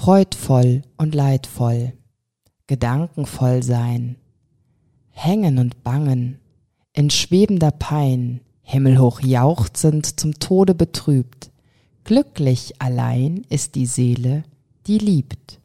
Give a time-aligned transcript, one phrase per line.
[0.00, 1.92] Freudvoll und leidvoll,
[2.66, 4.16] gedankenvoll sein,
[5.10, 6.38] hängen und bangen,
[6.94, 11.50] in schwebender Pein, himmelhoch jauchzend, zum Tode betrübt.
[12.04, 14.44] Glücklich allein ist die Seele,
[14.86, 15.60] die liebt.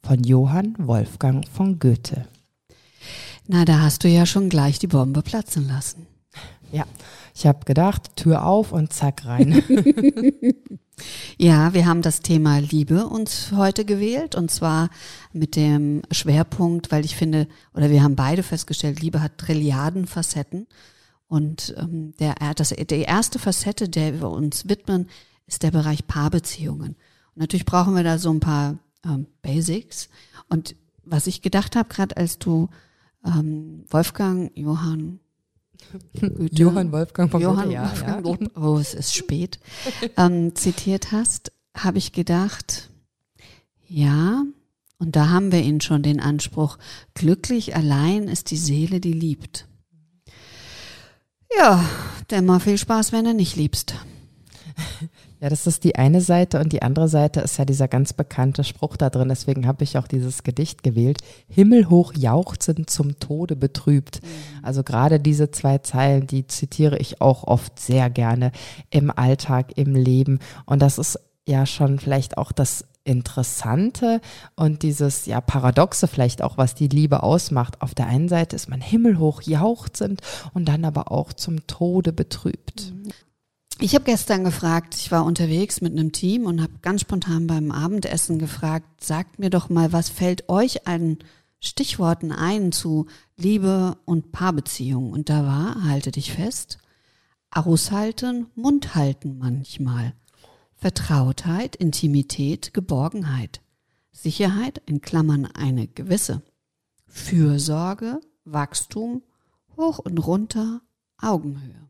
[0.00, 2.28] Von Johann Wolfgang von Goethe.
[3.48, 6.06] Na, da hast du ja schon gleich die Bombe platzen lassen.
[6.70, 6.84] Ja,
[7.34, 9.60] ich habe gedacht, Tür auf und zack rein.
[11.38, 14.88] ja, wir haben das Thema Liebe uns heute gewählt und zwar
[15.32, 20.66] mit dem Schwerpunkt, weil ich finde, oder wir haben beide festgestellt, Liebe hat Trilliarden Facetten
[21.28, 25.08] und ähm, der, das, die erste Facette, der wir uns widmen,
[25.46, 26.96] ist der Bereich Paarbeziehungen.
[27.34, 30.08] Und natürlich brauchen wir da so ein paar ähm, Basics
[30.48, 32.68] und was ich gedacht habe, gerade als du
[33.24, 35.20] ähm, Wolfgang, Johann,
[36.20, 37.90] Goethe, Johann Wolfgang von Johann Goethe, ja,
[38.24, 38.62] Wolfgang, ja.
[38.62, 39.58] oh, es ist spät,
[40.16, 42.90] ähm, zitiert hast, habe ich gedacht,
[43.88, 44.44] ja,
[44.98, 46.78] und da haben wir ihn schon den Anspruch,
[47.14, 49.68] glücklich allein ist die Seele, die liebt.
[51.56, 51.84] Ja,
[52.30, 53.94] denn mal viel Spaß, wenn du nicht liebst.
[55.46, 58.64] Ja, das ist die eine Seite und die andere Seite ist ja dieser ganz bekannte
[58.64, 59.28] Spruch da drin.
[59.28, 61.18] Deswegen habe ich auch dieses Gedicht gewählt.
[61.46, 64.20] Himmelhoch jauchzend zum Tode betrübt.
[64.24, 64.64] Mhm.
[64.64, 68.50] Also gerade diese zwei Zeilen, die zitiere ich auch oft sehr gerne
[68.90, 70.40] im Alltag, im Leben.
[70.64, 74.20] Und das ist ja schon vielleicht auch das Interessante
[74.56, 77.82] und dieses ja Paradoxe vielleicht auch, was die Liebe ausmacht.
[77.82, 80.22] Auf der einen Seite ist man himmelhoch jauchzend
[80.54, 82.92] und dann aber auch zum Tode betrübt.
[83.78, 87.70] Ich habe gestern gefragt, ich war unterwegs mit einem Team und habe ganz spontan beim
[87.70, 91.18] Abendessen gefragt, sagt mir doch mal, was fällt euch an
[91.60, 95.12] Stichworten ein zu Liebe und Paarbeziehung?
[95.12, 96.78] Und da war, halte dich fest,
[97.50, 100.14] aushalten, Mund halten manchmal,
[100.76, 103.60] Vertrautheit, Intimität, Geborgenheit,
[104.10, 106.42] Sicherheit, in Klammern eine gewisse,
[107.08, 109.22] Fürsorge, Wachstum,
[109.76, 110.80] hoch und runter,
[111.18, 111.85] Augenhöhe.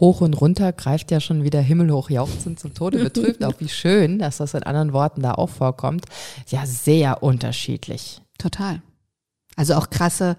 [0.00, 3.44] Hoch und runter greift ja schon wieder himmelhoch jauchzend zum Tode betrübt.
[3.44, 6.06] auch wie schön, dass das in anderen Worten da auch vorkommt.
[6.48, 8.20] Ja, sehr unterschiedlich.
[8.38, 8.82] Total.
[9.56, 10.36] Also auch krasse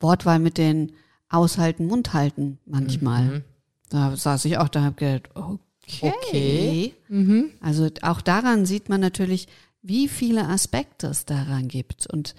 [0.00, 0.92] Wortwahl mit den
[1.28, 3.22] Aushalten, Mund halten manchmal.
[3.22, 3.44] Mhm.
[3.88, 6.12] Da saß ich auch da habe gedacht, okay.
[6.28, 6.94] okay.
[7.08, 7.50] Mhm.
[7.60, 9.48] Also auch daran sieht man natürlich,
[9.80, 12.06] wie viele Aspekte es daran gibt.
[12.06, 12.34] Und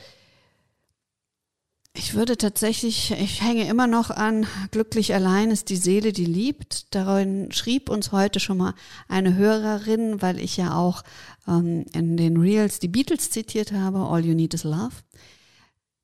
[1.95, 6.93] ich würde tatsächlich, ich hänge immer noch an, glücklich allein ist die Seele, die liebt.
[6.95, 8.73] Darin schrieb uns heute schon mal
[9.07, 11.03] eine Hörerin, weil ich ja auch
[11.47, 14.95] ähm, in den Reels die Beatles zitiert habe, All You Need Is Love.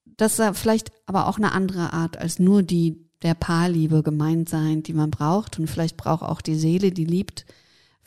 [0.05, 4.83] Das da vielleicht aber auch eine andere Art als nur die der Paarliebe gemeint sein,
[4.83, 5.59] die man braucht.
[5.59, 7.45] Und vielleicht braucht auch die Seele, die liebt,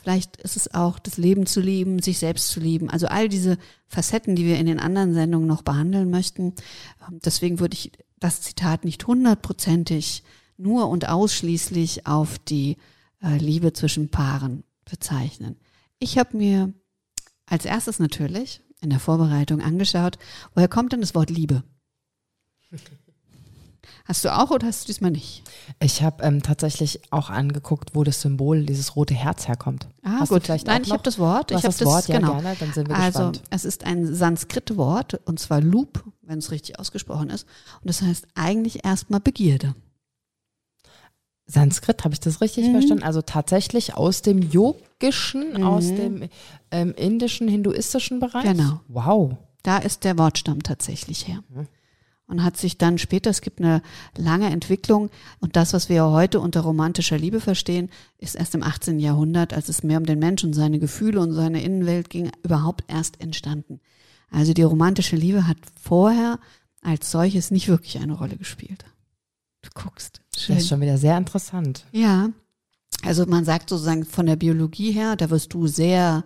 [0.03, 2.91] Vielleicht ist es auch das Leben zu lieben, sich selbst zu lieben.
[2.91, 6.55] Also all diese Facetten, die wir in den anderen Sendungen noch behandeln möchten.
[7.09, 10.25] Ähm, deswegen würde ich das Zitat nicht hundertprozentig
[10.57, 12.79] nur und ausschließlich auf die
[13.23, 15.57] äh, Liebe zwischen Paaren bezeichnen.
[16.01, 16.73] Ich habe mir
[17.47, 20.19] als erstes natürlich in der Vorbereitung angeschaut,
[20.55, 21.63] woher kommt denn das Wort Liebe?
[24.05, 25.45] Hast du auch oder hast du diesmal nicht?
[25.81, 29.89] Ich habe ähm, tatsächlich auch angeguckt, wo das Symbol, dieses rote Herz herkommt.
[30.03, 30.45] Ah, hast gut.
[30.45, 31.51] vielleicht Nein, ich habe das Wort.
[31.51, 32.33] Du ich habe das, Wort, ja, genau.
[32.33, 33.43] gerne, dann sind wir also, gespannt.
[33.51, 37.47] es ist ein Sanskrit-Wort und zwar Loop, wenn es richtig ausgesprochen ist.
[37.81, 39.75] Und das heißt eigentlich erstmal Begierde.
[41.47, 42.73] Sanskrit, habe ich das richtig mhm.
[42.73, 43.05] verstanden?
[43.05, 45.63] Also tatsächlich aus dem Yogischen, mhm.
[45.65, 46.29] aus dem
[46.71, 48.45] ähm, indischen, hinduistischen Bereich?
[48.45, 48.81] Genau.
[48.89, 49.37] Wow.
[49.63, 51.45] Da ist der Wortstamm tatsächlich her.
[51.49, 51.69] Mhm
[52.27, 53.83] und hat sich dann später, es gibt eine
[54.17, 55.11] lange Entwicklung
[55.41, 58.99] und das, was wir heute unter romantischer Liebe verstehen, ist erst im 18.
[59.01, 62.85] Jahrhundert, als es mehr um den Menschen und seine Gefühle und seine Innenwelt ging, überhaupt
[62.89, 63.81] erst entstanden.
[64.31, 66.39] Also die romantische Liebe hat vorher
[66.81, 68.85] als solches nicht wirklich eine Rolle gespielt.
[69.61, 70.21] Du guckst.
[70.37, 70.57] Schön.
[70.57, 71.87] Das ist schon wieder sehr interessant.
[71.93, 72.31] Ja.
[73.05, 76.25] Also man sagt sozusagen von der Biologie her, da wirst du sehr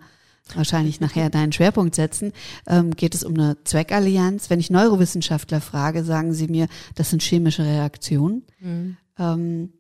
[0.54, 2.32] wahrscheinlich nachher deinen Schwerpunkt setzen,
[2.66, 4.50] ähm, geht es um eine Zweckallianz.
[4.50, 8.44] Wenn ich Neurowissenschaftler frage, sagen sie mir, das sind chemische Reaktionen.
[8.60, 8.96] Mhm.
[9.18, 9.72] Ähm,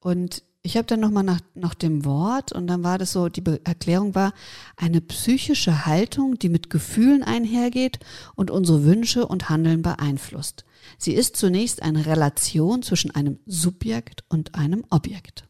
[0.00, 3.42] und ich habe dann nochmal nach, nach dem Wort und dann war das so, die
[3.42, 4.32] Be Erklärung war
[4.76, 7.98] eine psychische Haltung, die mit Gefühlen einhergeht
[8.34, 10.64] und unsere Wünsche und Handeln beeinflusst.
[10.96, 15.44] Sie ist zunächst eine Relation zwischen einem Subjekt und einem Objekt.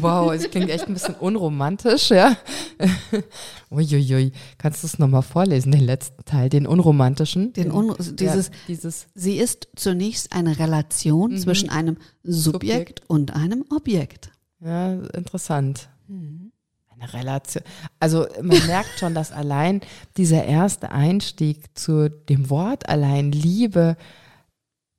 [0.00, 2.36] Wow, es klingt echt ein bisschen unromantisch, ja.
[3.70, 7.52] Uiuiui, kannst du es nochmal vorlesen, den letzten Teil, den unromantischen?
[7.52, 9.06] Den un dieses, ja, dieses.
[9.14, 11.38] Sie ist zunächst eine Relation mhm.
[11.38, 14.30] zwischen einem Subjekt, Subjekt, und einem Objekt.
[14.60, 15.88] Ja, interessant.
[16.06, 16.52] Mhm.
[16.88, 17.64] Eine Relation.
[17.98, 19.80] Also man merkt schon, dass allein
[20.16, 23.96] dieser erste Einstieg zu dem Wort allein Liebe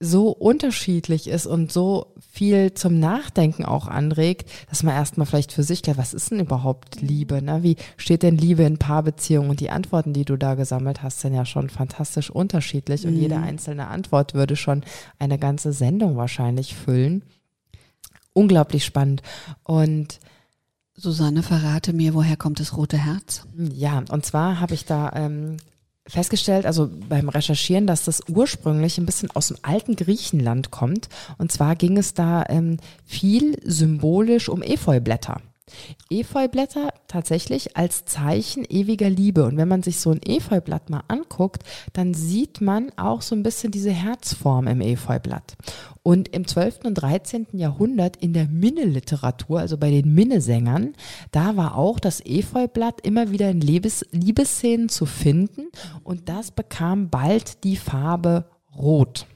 [0.04, 5.64] so unterschiedlich ist und so viel zum Nachdenken auch anregt, dass man erstmal vielleicht für
[5.64, 7.42] sich klärt, was ist denn überhaupt Liebe?
[7.42, 7.64] Ne?
[7.64, 9.50] Wie steht denn Liebe in Paarbeziehungen?
[9.50, 13.06] Und die Antworten, die du da gesammelt hast, sind ja schon fantastisch unterschiedlich.
[13.06, 13.22] Und mhm.
[13.22, 14.84] jede einzelne Antwort würde schon
[15.20, 17.24] eine ganze Sendung wahrscheinlich füllen.
[18.34, 19.22] Unglaublich spannend.
[19.64, 20.20] Und
[20.96, 23.46] Susanne, verrate mir, woher kommt das rote Herz?
[23.58, 25.58] Ja, und zwar habe ich da ähm,
[26.08, 31.10] festgestellt, also beim Recherchieren, dass das ursprünglich ein bisschen aus dem alten Griechenland kommt.
[31.38, 35.42] Und zwar ging es da ähm, viel symbolisch um Efeublätter.
[36.10, 39.46] Efeublätter tatsächlich als Zeichen ewiger Liebe.
[39.46, 43.44] Und wenn man sich so ein Efeublatt mal anguckt, dann sieht man auch so ein
[43.44, 45.56] bisschen diese Herzform im Efeublatt.
[46.02, 46.80] Und im 12.
[46.84, 47.48] und 13.
[47.54, 50.94] Jahrhundert in der Minneliteratur, also bei den Minnesängern,
[51.32, 55.68] da war auch das Efeublatt immer wieder in Liebes Liebesszenen zu finden.
[56.04, 58.46] Und das bekam bald die Farbe
[58.76, 59.28] Rot.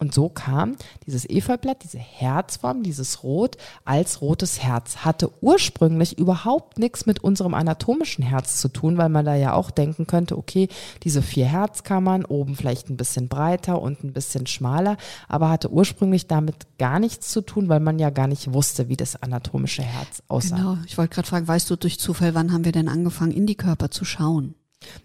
[0.00, 4.98] Und so kam dieses Efeublatt, diese Herzform, dieses Rot als rotes Herz.
[4.98, 9.72] Hatte ursprünglich überhaupt nichts mit unserem anatomischen Herz zu tun, weil man da ja auch
[9.72, 10.68] denken könnte, okay,
[11.02, 16.28] diese vier Herzkammern, oben vielleicht ein bisschen breiter und ein bisschen schmaler, aber hatte ursprünglich
[16.28, 20.22] damit gar nichts zu tun, weil man ja gar nicht wusste, wie das anatomische Herz
[20.28, 20.56] aussah.
[20.56, 23.46] Genau, ich wollte gerade fragen, weißt du durch Zufall, wann haben wir denn angefangen, in
[23.46, 24.54] die Körper zu schauen?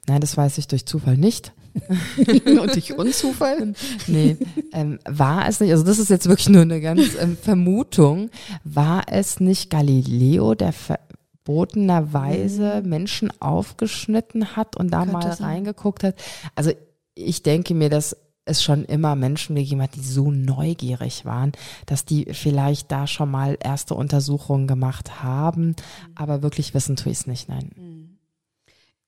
[0.08, 1.52] Nein, das weiß ich durch Zufall nicht.
[2.28, 3.74] Und durch Unzufall?
[4.08, 4.38] Nee,
[4.74, 8.30] ähm, war es nicht, also das ist jetzt wirklich nur eine ganz ähm, Vermutung,
[8.64, 12.90] war es nicht Galileo, der verbotenerweise mhm.
[12.90, 15.48] Menschen aufgeschnitten hat und da Könnte mal sein.
[15.48, 16.16] reingeguckt hat?
[16.56, 16.72] Also
[17.16, 18.16] ich denke mir, dass
[18.46, 21.54] es schon immer Menschen gegeben hat, die so neugierig waren,
[21.86, 25.76] dass die vielleicht da schon mal erste Untersuchungen gemacht haben,
[26.16, 27.72] aber wirklich wissen tue ich es nicht, nein.
[27.76, 28.03] Mhm.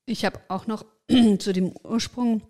[0.06, 0.86] Ich habe auch noch
[1.40, 2.42] zu dem Ursprung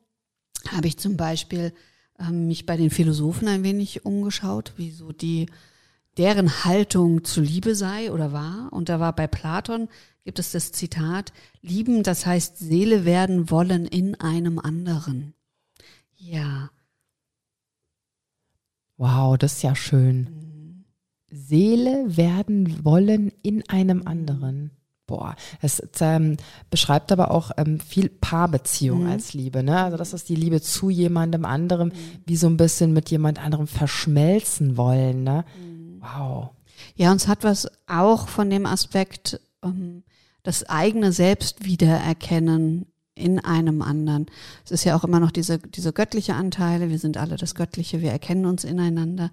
[0.70, 1.74] habe ich zum Beispiel
[2.20, 5.48] ähm, mich bei den Philosophen ein wenig umgeschaut, wie so die
[6.18, 8.72] deren Haltung zu Liebe sei oder war.
[8.72, 9.90] Und da war bei Platon
[10.24, 11.32] gibt es das Zitat,
[11.62, 15.36] lieben, das heißt Seele werden wollen in einem anderen.
[16.16, 16.72] Ja.
[18.98, 20.18] Wow, das ist ja schön.
[20.22, 20.86] Mhm.
[21.30, 24.72] Seele werden wollen in einem anderen.
[25.08, 26.38] Boah, es ähm,
[26.72, 29.10] beschreibt aber auch ähm, viel Paarbeziehung mhm.
[29.12, 29.62] als Liebe.
[29.62, 29.80] Ne?
[29.84, 32.24] Also das ist die Liebe zu jemandem anderem, mhm.
[32.26, 35.24] wie so ein bisschen mit jemand anderem verschmelzen wollen.
[35.24, 35.46] Ne?
[35.60, 36.02] Mhm.
[36.02, 36.50] Wow.
[36.96, 40.04] Ja, und es hat was auch von dem Aspekt, ähm,
[40.42, 44.26] das eigene Selbst wiedererkennen in einem anderen.
[44.64, 48.02] Es ist ja auch immer noch diese, diese göttliche Anteile, wir sind alle das Göttliche,
[48.02, 49.32] wir erkennen uns ineinander.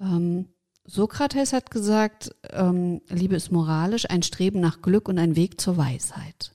[0.00, 0.48] Ähm,
[0.86, 5.76] Sokrates hat gesagt, ähm, Liebe ist moralisch, ein Streben nach Glück und ein Weg zur
[5.76, 6.52] Weisheit.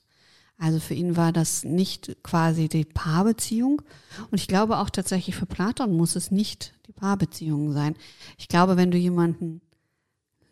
[0.58, 3.82] Also für ihn war das nicht quasi die Paarbeziehung.
[4.30, 7.96] Und ich glaube auch tatsächlich für Platon muss es nicht die Paarbeziehung sein.
[8.38, 9.60] Ich glaube, wenn du jemanden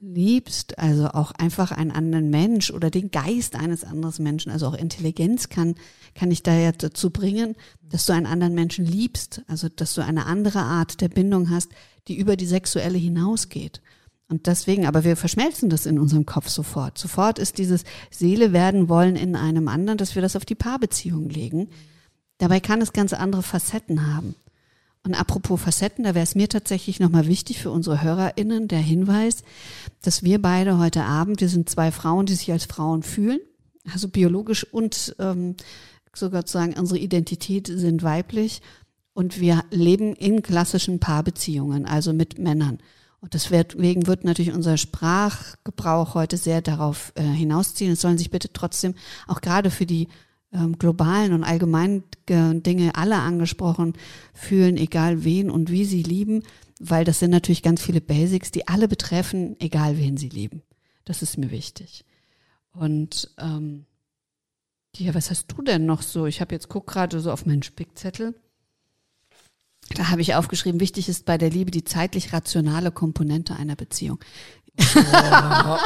[0.01, 4.75] liebst, also auch einfach einen anderen Mensch oder den Geist eines anderen Menschen, also auch
[4.75, 5.75] Intelligenz kann,
[6.15, 10.03] kann ich da ja dazu bringen, dass du einen anderen Menschen liebst, also dass du
[10.03, 11.71] eine andere Art der Bindung hast,
[12.09, 13.81] die über die sexuelle hinausgeht.
[14.29, 16.99] Und deswegen, aber wir verschmelzen das in unserem Kopf sofort.
[16.99, 21.29] Sofort ist dieses Seele werden wollen in einem anderen, dass wir das auf die Paarbeziehung
[21.29, 21.69] legen.
[22.39, 24.37] Dabei kann es ganz andere Facetten haben.
[25.03, 29.43] Und apropos Facetten, da wäre es mir tatsächlich nochmal wichtig für unsere HörerInnen der Hinweis,
[30.03, 33.41] dass wir beide heute Abend, wir sind zwei Frauen, die sich als Frauen fühlen,
[33.93, 35.57] also biologisch und ähm,
[36.15, 38.61] sogar zu sagen, unsere Identität sind weiblich
[39.13, 42.79] und wir leben in klassischen Paarbeziehungen, also mit Männern.
[43.21, 47.93] Und deswegen wird natürlich unser Sprachgebrauch heute sehr darauf äh, hinausziehen.
[47.93, 48.95] Es sollen sich bitte trotzdem
[49.27, 50.09] auch gerade für die
[50.53, 53.95] ähm, globalen und allgemeinen Dinge alle angesprochen
[54.33, 56.43] fühlen, egal wen und wie sie lieben,
[56.79, 60.63] weil das sind natürlich ganz viele Basics, die alle betreffen, egal wen sie lieben.
[61.05, 62.05] Das ist mir wichtig.
[62.73, 63.85] Und ähm,
[64.97, 66.27] ja, was hast du denn noch so?
[66.27, 68.35] Ich habe jetzt guck gerade so auf meinen Spickzettel.
[69.95, 74.21] Da habe ich aufgeschrieben, wichtig ist bei der Liebe die zeitlich rationale Komponente einer Beziehung.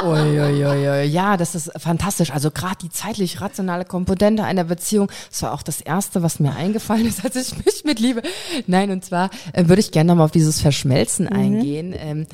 [0.03, 1.03] Oh, ui, ui, ui.
[1.05, 2.31] Ja, das ist fantastisch.
[2.31, 6.55] Also gerade die zeitlich rationale Komponente einer Beziehung, das war auch das Erste, was mir
[6.55, 8.21] eingefallen ist, als ich mich mit Liebe.
[8.67, 11.33] Nein, und zwar äh, würde ich gerne nochmal auf dieses Verschmelzen mhm.
[11.33, 11.93] eingehen.
[11.97, 12.27] Ähm,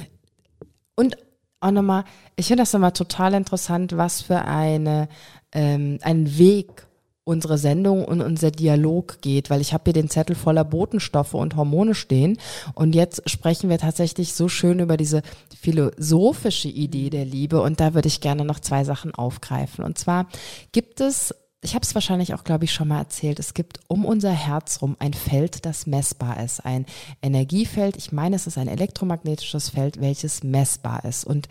[0.95, 1.17] und
[1.61, 2.03] auch nochmal,
[2.35, 5.07] ich finde das nochmal total interessant, was für eine,
[5.51, 6.87] ähm, ein Weg
[7.31, 11.55] unsere Sendung und unser Dialog geht, weil ich habe hier den Zettel voller Botenstoffe und
[11.55, 12.37] Hormone stehen
[12.75, 15.21] und jetzt sprechen wir tatsächlich so schön über diese
[15.59, 19.83] philosophische Idee der Liebe und da würde ich gerne noch zwei Sachen aufgreifen.
[19.83, 20.27] Und zwar
[20.71, 21.33] gibt es
[21.63, 23.37] ich habe es wahrscheinlich auch, glaube ich, schon mal erzählt.
[23.37, 26.65] Es gibt um unser Herz rum ein Feld, das messbar ist.
[26.65, 26.87] Ein
[27.21, 27.97] Energiefeld.
[27.97, 31.23] Ich meine, es ist ein elektromagnetisches Feld, welches messbar ist.
[31.23, 31.47] Und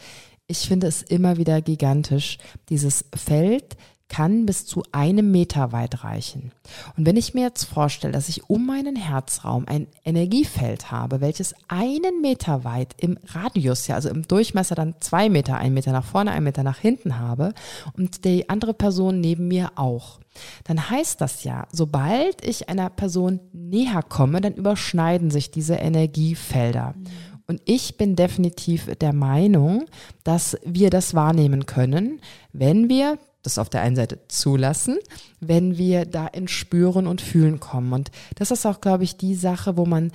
[0.48, 2.38] ich finde es immer wieder gigantisch.
[2.70, 3.76] Dieses Feld
[4.10, 6.52] kann bis zu einem Meter weit reichen.
[6.98, 11.54] Und wenn ich mir jetzt vorstelle, dass ich um meinen Herzraum ein Energiefeld habe, welches
[11.68, 16.04] einen Meter weit im Radius, ja, also im Durchmesser dann zwei Meter, ein Meter nach
[16.04, 17.54] vorne, ein Meter nach hinten habe
[17.96, 20.20] und die andere Person neben mir auch,
[20.64, 26.94] dann heißt das ja, sobald ich einer Person näher komme, dann überschneiden sich diese Energiefelder.
[26.96, 27.06] Mhm.
[27.46, 29.86] Und ich bin definitiv der Meinung,
[30.22, 32.20] dass wir das wahrnehmen können,
[32.52, 34.98] wenn wir das auf der einen Seite zulassen,
[35.40, 37.92] wenn wir da ins Spüren und Fühlen kommen.
[37.92, 40.12] Und das ist auch, glaube ich, die Sache, wo man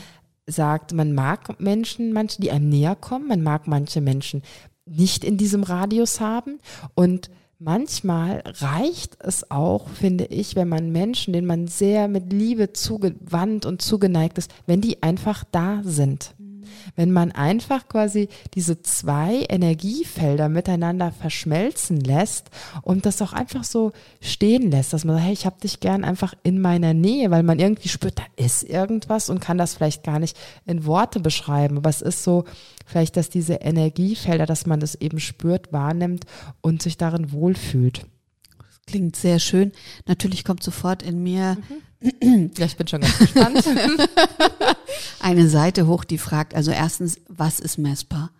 [0.47, 4.43] sagt, man mag Menschen, manche, die einem näher kommen, man mag manche Menschen
[4.85, 6.59] nicht in diesem Radius haben
[6.93, 12.73] und manchmal reicht es auch, finde ich, wenn man Menschen, denen man sehr mit Liebe
[12.73, 16.35] zugewandt und zugeneigt ist, wenn die einfach da sind
[16.95, 22.49] wenn man einfach quasi diese zwei Energiefelder miteinander verschmelzen lässt
[22.81, 26.03] und das auch einfach so stehen lässt, dass man sagt, hey, ich habe dich gern
[26.03, 30.03] einfach in meiner Nähe, weil man irgendwie spürt, da ist irgendwas und kann das vielleicht
[30.03, 32.45] gar nicht in Worte beschreiben, aber es ist so
[32.85, 36.25] vielleicht, dass diese Energiefelder, dass man das eben spürt, wahrnimmt
[36.61, 38.05] und sich darin wohlfühlt.
[38.87, 39.71] Klingt sehr schön.
[40.05, 41.57] Natürlich kommt sofort in mir.
[41.57, 41.81] Mhm.
[42.57, 43.63] Ja, ich bin schon ganz gespannt.
[45.19, 48.31] Eine Seite hoch, die fragt, also erstens, was ist messbar?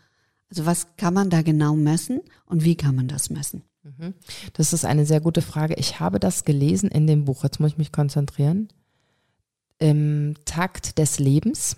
[0.50, 3.64] Also was kann man da genau messen und wie kann man das messen?
[3.84, 4.14] Mhm.
[4.54, 5.76] Das ist eine sehr gute Frage.
[5.76, 7.44] Ich habe das gelesen in dem Buch.
[7.44, 8.70] Jetzt muss ich mich konzentrieren.
[9.80, 11.78] Im Takt des Lebens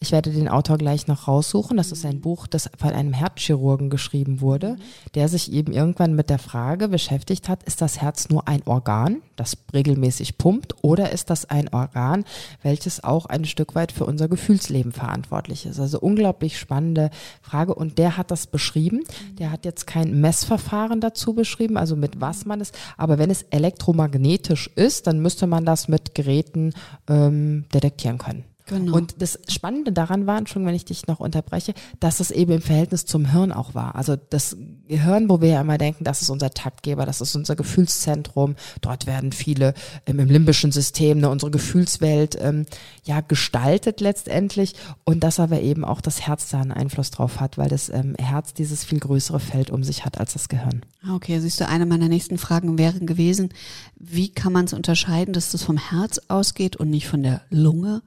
[0.00, 1.76] ich werde den Autor gleich noch raussuchen.
[1.76, 4.76] Das ist ein Buch, das von einem Herzchirurgen geschrieben wurde,
[5.14, 9.22] der sich eben irgendwann mit der Frage beschäftigt hat, ist das Herz nur ein Organ,
[9.36, 12.24] das regelmäßig pumpt, oder ist das ein Organ,
[12.62, 15.80] welches auch ein Stück weit für unser Gefühlsleben verantwortlich ist?
[15.80, 17.10] Also unglaublich spannende
[17.42, 17.74] Frage.
[17.74, 19.02] Und der hat das beschrieben.
[19.38, 23.42] Der hat jetzt kein Messverfahren dazu beschrieben, also mit was man es, aber wenn es
[23.50, 26.72] elektromagnetisch ist, dann müsste man das mit Geräten
[27.08, 28.44] ähm, detektieren können.
[28.66, 28.96] Genau.
[28.96, 32.62] Und das Spannende daran war, schon wenn ich dich noch unterbreche, dass es eben im
[32.62, 33.94] Verhältnis zum Hirn auch war.
[33.94, 34.56] Also das
[34.88, 38.56] Gehirn, wo wir ja immer denken, das ist unser Taktgeber, das ist unser Gefühlszentrum.
[38.80, 39.74] Dort werden viele
[40.06, 42.64] ähm, im limbischen System ne, unsere Gefühlswelt ähm,
[43.04, 47.58] ja gestaltet letztendlich und dass aber eben auch das Herz da einen Einfluss drauf hat,
[47.58, 50.86] weil das ähm, Herz dieses viel größere Feld um sich hat als das Gehirn.
[51.02, 53.50] Ah, okay, siehst du, eine meiner nächsten Fragen wäre gewesen,
[53.96, 58.00] wie kann man es unterscheiden, dass das vom Herz ausgeht und nicht von der Lunge?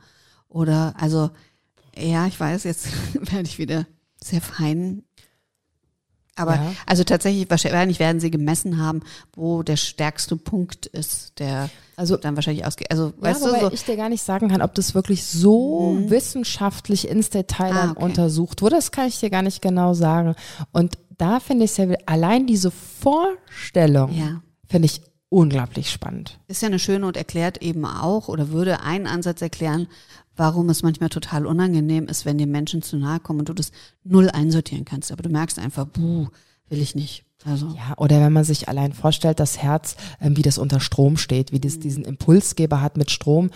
[0.49, 1.29] Oder also,
[1.95, 3.85] ja, ich weiß, jetzt werde ich wieder
[4.23, 5.03] sehr fein.
[6.35, 6.73] Aber ja.
[6.85, 9.01] also tatsächlich, wahrscheinlich werden sie gemessen haben,
[9.33, 12.91] wo der stärkste Punkt ist, der also dann wahrscheinlich ausgeht.
[12.91, 15.93] Also ja, weißt du, so ich dir gar nicht sagen kann, ob das wirklich so
[15.93, 16.11] mhm.
[16.11, 18.03] wissenschaftlich ins Detail ah, okay.
[18.03, 18.75] untersucht wurde.
[18.75, 20.35] Das kann ich dir gar nicht genau sagen.
[20.71, 24.41] Und da finde ich es ja allein diese Vorstellung ja.
[24.67, 26.39] finde ich unglaublich spannend.
[26.47, 29.87] Ist ja eine schöne und erklärt eben auch oder würde einen Ansatz erklären,
[30.35, 33.71] warum es manchmal total unangenehm ist, wenn dir Menschen zu nahe kommen und du das
[34.03, 35.11] null einsortieren kannst.
[35.11, 36.27] Aber du merkst einfach, buh,
[36.69, 37.23] will ich nicht.
[37.45, 37.67] Also.
[37.67, 41.51] Ja, oder wenn man sich allein vorstellt, das Herz, ähm, wie das unter Strom steht,
[41.51, 43.51] wie das diesen Impulsgeber hat mit Strom,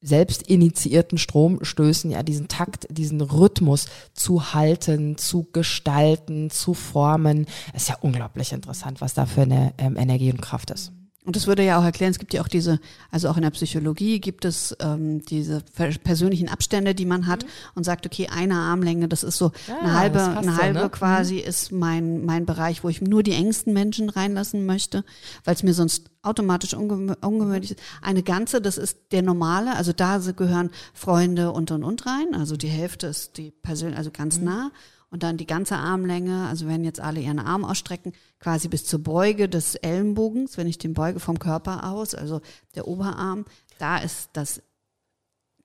[0.00, 7.88] selbst initiierten Stromstößen, ja, diesen Takt, diesen Rhythmus zu halten, zu gestalten, zu formen, ist
[7.88, 10.92] ja unglaublich interessant, was da für eine ähm, Energie und Kraft ist.
[11.28, 12.80] Und das würde ja auch erklären, es gibt ja auch diese,
[13.10, 15.62] also auch in der Psychologie gibt es ähm, diese
[16.02, 17.48] persönlichen Abstände, die man hat mhm.
[17.74, 20.90] und sagt, okay, eine Armlänge, das ist so ja, eine halbe, eine halbe so, ne?
[20.90, 21.40] quasi mhm.
[21.40, 25.04] ist mein, mein Bereich, wo ich nur die engsten Menschen reinlassen möchte,
[25.44, 27.80] weil es mir sonst automatisch ungemü ungemütlich ist.
[28.00, 32.56] Eine ganze, das ist der normale, also da gehören Freunde und und und rein, also
[32.56, 34.44] die Hälfte ist die persönlich, also ganz mhm.
[34.46, 34.70] nah
[35.10, 39.02] und dann die ganze Armlänge, also wenn jetzt alle ihren Arm ausstrecken, quasi bis zur
[39.02, 42.40] Beuge des Ellenbogens, wenn ich den beuge vom Körper aus, also
[42.74, 43.44] der Oberarm,
[43.78, 44.62] da ist das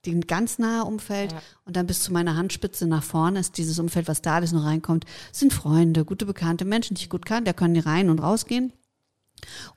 [0.06, 1.42] den ganz nahe Umfeld Ja.
[1.66, 4.66] und dann bis zu meiner Handspitze nach vorne ist dieses Umfeld, was da alles noch
[4.66, 8.20] reinkommt, sind Freunde, gute Bekannte, Menschen, die ich gut kann, da können die rein und
[8.20, 8.74] rausgehen.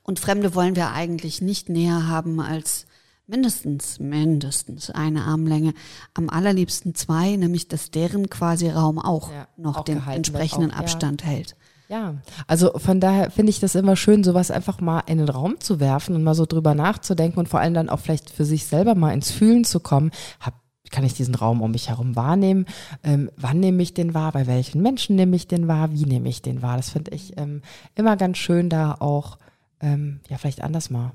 [0.03, 2.87] Und Fremde wollen wir eigentlich nicht näher haben als
[3.27, 5.73] mindestens, mindestens eine Armlänge.
[6.13, 10.75] Am allerliebsten zwei, nämlich dass deren quasi Raum auch Ja, noch auch den entsprechenden auch,
[10.75, 10.79] ja.
[10.79, 11.55] Abstand hält.
[11.89, 12.15] Ja,
[12.47, 15.79] also von daher finde ich das immer schön, sowas einfach mal in den Raum zu
[15.79, 18.93] werfen und mal so drüber nachzudenken und vor allem dann auch vielleicht für sich selber
[18.93, 20.11] mal ins Fühlen zu kommen.
[20.41, 20.55] Hab,
[20.91, 22.65] kann ich diesen Raum um mich herum wahrnehmen?
[23.03, 24.33] Ähm, wann nehme ich den wahr?
[24.33, 25.93] Bei welchen Menschen nehme ich den wahr?
[25.93, 26.75] Wie nehme ich den wahr?
[26.75, 27.61] Das finde ich ähm,
[27.95, 29.37] immer ganz schön, da auch
[29.79, 31.13] ähm, ja vielleicht anders mal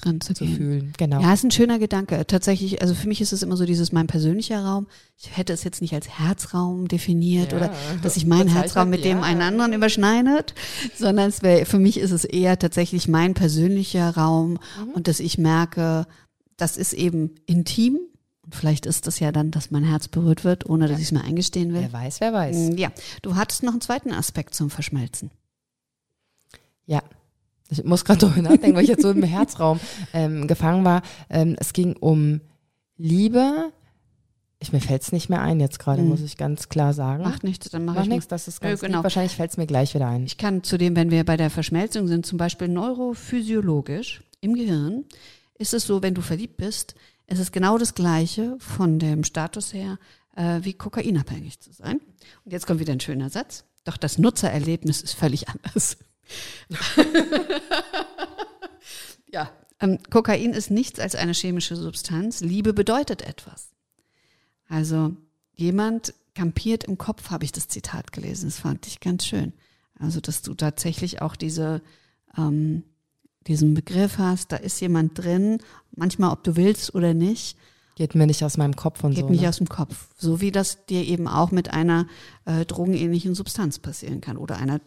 [0.00, 0.56] Dran zu zu gehen.
[0.56, 0.92] fühlen.
[0.96, 1.20] Genau.
[1.20, 2.26] Ja, ist ein schöner Gedanke.
[2.26, 4.86] Tatsächlich, also für mich ist es immer so dieses mein persönlicher Raum.
[5.16, 8.90] Ich hätte es jetzt nicht als Herzraum definiert Ja, oder dass sich mein bezeichnet, Herzraum
[8.90, 9.22] mit dem ja.
[9.24, 10.54] einen anderen überschneidet,
[10.96, 14.90] sondern es wäre, für mich ist es eher tatsächlich mein persönlicher Raum Mhm.
[14.94, 16.06] und dass ich merke,
[16.56, 17.98] das ist eben intim.
[18.44, 21.12] Und vielleicht ist das ja dann, dass mein Herz berührt wird, ohne dass ich es
[21.12, 21.82] mir eingestehen will.
[21.82, 22.70] Wer weiß, wer weiß.
[22.76, 22.90] Ja,
[23.22, 25.30] du hattest noch einen zweiten Aspekt zum Verschmelzen.
[26.86, 27.02] Ja.
[27.70, 29.78] Ich muss gerade drüber nachdenken, weil ich jetzt so im Herzraum
[30.14, 31.02] ähm, gefangen war.
[31.28, 32.40] Ähm, es ging um
[32.96, 33.72] Liebe.
[34.60, 36.08] Ich, mir fällt es nicht mehr ein jetzt gerade, Mhm.
[36.08, 37.22] muss ich ganz klar sagen.
[37.22, 38.98] Macht nichts, dann mache Mach ich nichts, das ist ganz genau.
[38.98, 39.02] lieb.
[39.04, 40.24] Wahrscheinlich fällt es mir gleich wieder ein.
[40.24, 45.04] Ich kann zudem, wenn wir bei der Verschmelzung sind, zum Beispiel neurophysiologisch im Gehirn,
[45.58, 46.94] ist es so, wenn du verliebt bist,
[47.26, 49.98] ist es genau das Gleiche von dem Status her,
[50.36, 52.00] äh, wie kokainabhängig zu sein.
[52.44, 53.64] Und jetzt kommt wieder ein schöner Satz.
[53.84, 55.98] Doch das Nutzererlebnis ist völlig anders.
[59.32, 62.40] ja, ähm, Kokain ist nichts als eine chemische Substanz.
[62.40, 63.70] Liebe bedeutet etwas.
[64.68, 65.16] Also
[65.54, 68.48] jemand kampiert im Kopf, habe ich das Zitat gelesen.
[68.48, 69.52] Das fand ich ganz schön.
[69.98, 71.82] Also, dass du tatsächlich auch diese,
[72.36, 72.84] ähm,
[73.46, 75.58] diesen Begriff hast, da ist jemand drin,
[75.96, 77.56] manchmal ob du willst oder nicht,
[77.98, 79.28] Geht mir nicht aus meinem Kopf und geht so.
[79.28, 79.48] nicht ne?
[79.48, 80.06] aus dem Kopf.
[80.16, 82.06] So wie das dir eben auch mit einer
[82.44, 84.80] äh, drogenähnlichen Substanz passieren kann oder einer,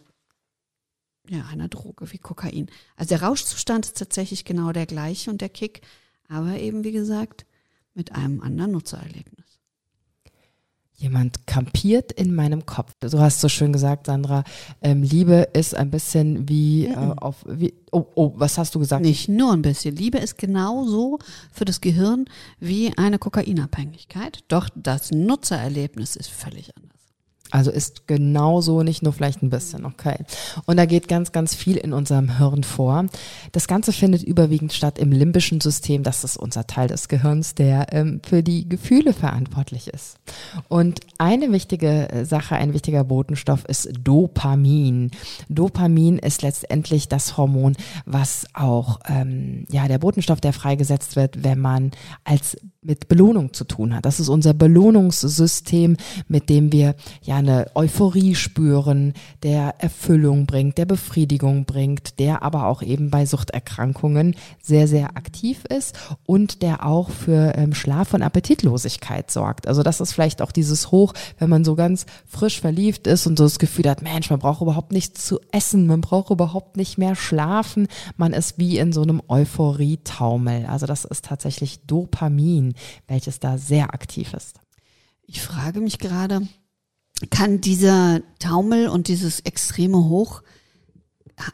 [1.28, 2.66] ja, einer Droge wie Kokain.
[2.96, 5.82] Also der Rauschzustand ist tatsächlich genau der gleiche und der Kick,
[6.28, 7.46] aber eben wie gesagt
[7.94, 9.42] mit einem anderen Nutzererlebnis.
[10.94, 12.92] Jemand kampiert in meinem Kopf.
[13.00, 14.44] Du hast so schön gesagt, Sandra.
[14.82, 17.18] Ähm, Liebe ist ein bisschen wie äh, Mhm.
[17.18, 17.44] auf.
[17.48, 19.02] Wie, oh, oh, was hast du gesagt?
[19.04, 19.96] Nicht nur ein bisschen.
[19.96, 21.18] Liebe ist genauso
[21.50, 22.26] für das Gehirn
[22.60, 27.01] wie eine Kokainabhängigkeit, doch das Nutzererlebnis ist völlig anders.
[27.52, 30.16] Also ist genauso, nicht nur vielleicht ein bisschen, okay.
[30.64, 33.04] Und da geht ganz, ganz viel in unserem Hirn vor.
[33.52, 36.02] Das Ganze findet überwiegend statt im limbischen System.
[36.02, 40.16] Das ist unser Teil des Gehirns, der ähm, für die Gefühle verantwortlich ist.
[40.68, 45.10] Und eine wichtige äh, Sache, ein wichtiger Botenstoff ist Dopamin.
[45.50, 51.60] Dopamin ist letztendlich das Hormon, was auch, ähm, ja, der Botenstoff, der freigesetzt wird, wenn
[51.60, 51.90] man
[52.24, 54.04] als mit Belohnung zu tun hat.
[54.04, 59.14] Das ist unser Belohnungssystem, mit dem wir ja eine Euphorie spüren,
[59.44, 65.64] der Erfüllung bringt, der Befriedigung bringt, der aber auch eben bei Suchterkrankungen sehr, sehr aktiv
[65.66, 69.68] ist und der auch für ähm, Schlaf- und Appetitlosigkeit sorgt.
[69.68, 73.38] Also das ist vielleicht auch dieses Hoch, wenn man so ganz frisch verliebt ist und
[73.38, 76.98] so das Gefühl hat, Mensch, man braucht überhaupt nichts zu essen, man braucht überhaupt nicht
[76.98, 80.66] mehr schlafen, man ist wie in so einem Euphorietaumel.
[80.66, 82.71] Also das ist tatsächlich Dopamin,
[83.06, 84.60] welches da sehr aktiv ist.
[85.22, 86.46] Ich frage mich gerade,
[87.30, 90.42] kann dieser Taumel und dieses extreme Hoch,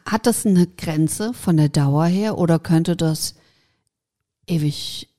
[0.05, 3.35] hat das eine Grenze von der Dauer her oder könnte das
[4.47, 5.09] ewig,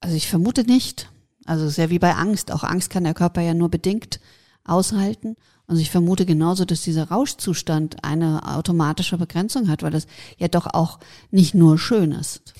[0.00, 1.10] also ich vermute nicht.
[1.44, 2.52] Also es ist ja wie bei Angst.
[2.52, 4.20] Auch Angst kann der Körper ja nur bedingt
[4.64, 5.36] aushalten.
[5.66, 10.06] Also ich vermute genauso, dass dieser Rauschzustand eine automatische Begrenzung hat, weil das
[10.38, 10.98] ja doch auch
[11.30, 12.54] nicht nur schön ist.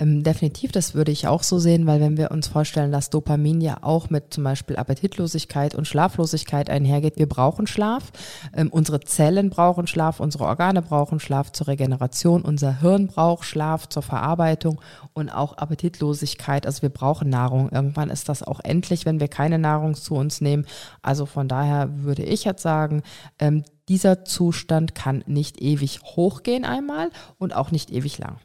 [0.00, 3.60] Ähm, definitiv, das würde ich auch so sehen, weil wenn wir uns vorstellen, dass Dopamin
[3.60, 8.10] ja auch mit zum Beispiel Appetitlosigkeit und Schlaflosigkeit einhergeht, wir brauchen Schlaf,
[8.56, 13.88] ähm, unsere Zellen brauchen Schlaf, unsere Organe brauchen Schlaf zur Regeneration, unser Hirn braucht Schlaf
[13.90, 14.80] zur Verarbeitung
[15.12, 17.68] und auch Appetitlosigkeit, also wir brauchen Nahrung.
[17.70, 20.64] Irgendwann ist das auch endlich, wenn wir keine Nahrung zu uns nehmen.
[21.02, 23.02] Also von daher würde ich jetzt sagen,
[23.38, 28.38] ähm, dieser Zustand kann nicht ewig hochgehen einmal und auch nicht ewig lang.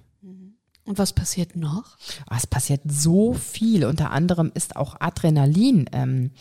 [0.86, 1.98] Und was passiert noch?
[2.28, 3.86] Ah, Es passiert so viel.
[3.86, 6.32] Unter anderem ist auch Adrenalin ähm,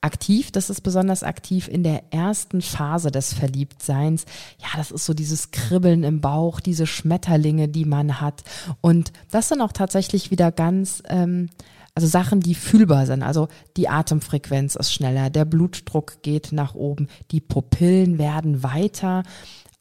[0.00, 0.52] aktiv.
[0.52, 4.24] Das ist besonders aktiv in der ersten Phase des Verliebtseins.
[4.60, 8.44] Ja, das ist so dieses Kribbeln im Bauch, diese Schmetterlinge, die man hat.
[8.80, 11.50] Und das sind auch tatsächlich wieder ganz, ähm,
[11.94, 13.24] also Sachen, die fühlbar sind.
[13.24, 19.24] Also die Atemfrequenz ist schneller, der Blutdruck geht nach oben, die Pupillen werden weiter.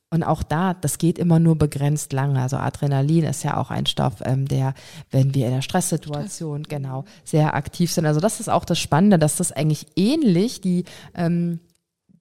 [0.09, 2.41] Und auch da, das geht immer nur begrenzt lange.
[2.41, 4.73] Also Adrenalin ist ja auch ein Stoff, ähm, der,
[5.11, 6.77] wenn wir in der Stresssituation Stress.
[6.79, 8.05] genau sehr aktiv sind.
[8.05, 11.59] Also das ist auch das Spannende, dass das eigentlich ähnlich die ähm,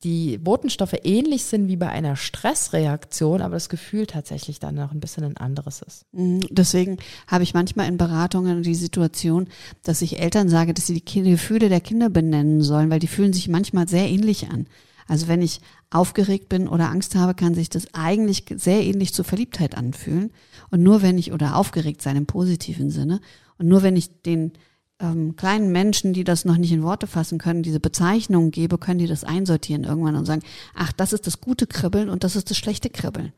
[0.05, 5.01] die Botenstoffe ähnlich sind wie bei einer Stressreaktion, aber das Gefühl tatsächlich dann noch ein
[5.01, 6.05] bisschen ein anderes ist.
[6.13, 6.47] Mhm.
[6.51, 9.49] Deswegen habe ich manchmal in Beratungen die Situation,
[9.83, 13.33] dass ich Eltern sage, dass sie die Gefühle der Kinder benennen sollen, weil die fühlen
[13.33, 14.67] sich manchmal sehr ähnlich an.
[15.07, 19.25] Also wenn ich aufgeregt bin oder Angst habe, kann sich das eigentlich sehr ähnlich zur
[19.25, 20.33] Verliebtheit anfühlen.
[20.71, 23.21] Und nur wenn ich, oder aufgeregt sein im positiven Sinne,
[23.59, 24.53] und nur wenn ich den
[25.01, 28.99] ähm, kleinen Menschen, die das noch nicht in Worte fassen können, diese Bezeichnung gebe, können
[28.99, 30.43] die das einsortieren irgendwann und sagen,
[30.75, 33.33] ach, das ist das gute Kribbeln und das ist das schlechte Kribbeln.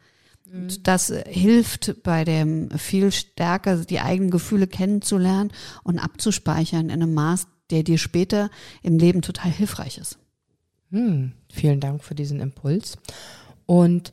[0.50, 0.68] Mhm.
[0.82, 5.52] Das hilft bei dem viel stärker, die eigenen Gefühle kennenzulernen
[5.82, 8.50] und abzuspeichern in einem Maß, der dir später
[8.82, 10.18] im Leben total hilfreich ist.
[10.90, 12.96] Hm, vielen Dank für diesen Impuls.
[13.66, 14.12] Und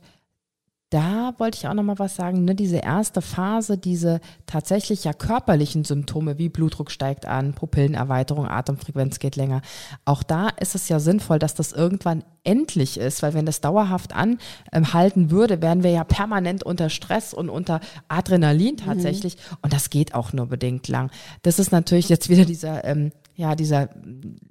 [0.90, 5.12] da wollte ich auch noch mal was sagen, ne, diese erste Phase, diese tatsächlich ja
[5.12, 9.62] körperlichen Symptome wie Blutdruck steigt an, Pupillenerweiterung, Atemfrequenz geht länger.
[10.04, 14.12] Auch da ist es ja sinnvoll, dass das irgendwann endlich ist, weil wenn das dauerhaft
[14.14, 18.84] anhalten würde, wären wir ja permanent unter Stress und unter Adrenalin mhm.
[18.84, 19.56] tatsächlich mhm.
[19.62, 21.10] und das geht auch nur bedingt lang.
[21.42, 23.90] Das ist natürlich jetzt wieder dieser ähm, ja, dieser,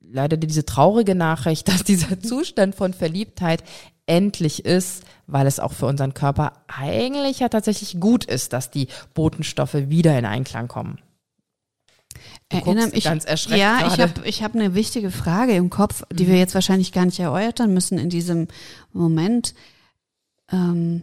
[0.10, 3.64] leider diese traurige Nachricht, dass dieser Zustand von Verliebtheit
[4.06, 8.88] endlich ist, weil es auch für unseren Körper eigentlich ja tatsächlich gut ist, dass die
[9.16, 11.00] Botenstoffe wieder in Einklang kommen.
[12.50, 13.60] Erinnere mich ganz erschreckt.
[13.60, 13.94] Ja, gerade.
[13.94, 16.30] ich habe ich hab eine wichtige Frage im Kopf, die mhm.
[16.30, 18.48] wir jetzt wahrscheinlich gar nicht erörtern müssen in diesem
[18.94, 19.56] Moment.
[20.52, 21.02] Ähm,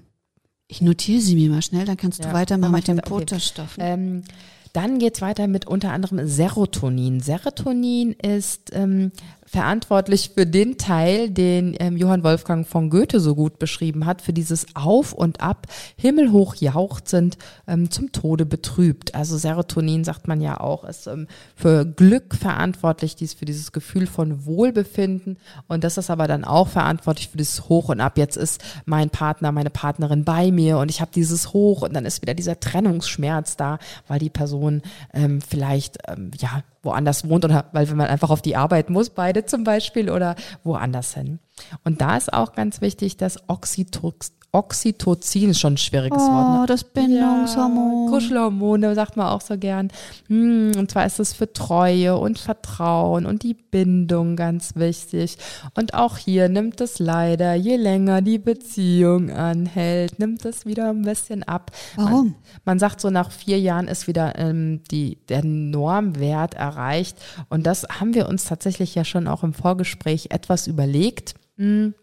[0.68, 3.83] ich notiere sie mir mal schnell, dann kannst du ja, weitermachen mit den Botenstoffen.
[3.83, 3.92] Okay.
[3.92, 4.25] Ähm,
[4.72, 7.20] dann geht's weiter mit unter anderem Serotonin.
[7.20, 9.12] Serotonin ist ähm,
[9.53, 14.33] verantwortlich für den Teil, den ähm, Johann Wolfgang von Goethe so gut beschrieben hat, für
[14.33, 17.37] dieses Auf und Ab, himmelhoch jauchzend,
[17.69, 19.15] ähm, zum Tode betrübt.
[19.15, 24.07] Also Serotonin, sagt man ja auch, ist ähm, für Glück verantwortlich, dies für dieses Gefühl
[24.07, 25.37] von Wohlbefinden.
[25.69, 28.17] Und das ist aber dann auch verantwortlich für dieses Hoch und Ab.
[28.17, 32.07] Jetzt ist mein Partner, meine Partnerin bei mir und ich habe dieses Hoch und dann
[32.07, 34.81] ist wieder dieser Trennungsschmerz da, weil die Person
[35.12, 39.47] ähm, vielleicht ähm, ja woanders wohnt oder weil man einfach auf die Arbeit muss, beide
[39.47, 41.38] zum Beispiel oder woanders hin.
[41.85, 46.61] Und da ist auch ganz wichtig, dass Oxytocin Oxytocin ist schon ein schwieriges oh, Wort.
[46.61, 46.67] Ne?
[46.67, 48.05] das Bindungshormon.
[48.05, 49.88] Ja, Kuschelhormone sagt man auch so gern.
[50.29, 55.38] Hm, und zwar ist es für Treue und Vertrauen und die Bindung ganz wichtig.
[55.75, 61.01] Und auch hier nimmt es leider, je länger die Beziehung anhält, nimmt es wieder ein
[61.01, 61.71] bisschen ab.
[61.97, 62.27] Warum?
[62.27, 62.35] Man,
[62.67, 67.17] man sagt so, nach vier Jahren ist wieder ähm, die, der Normwert erreicht.
[67.49, 71.37] Und das haben wir uns tatsächlich ja schon auch im Vorgespräch etwas überlegt.
[71.62, 71.94] Hm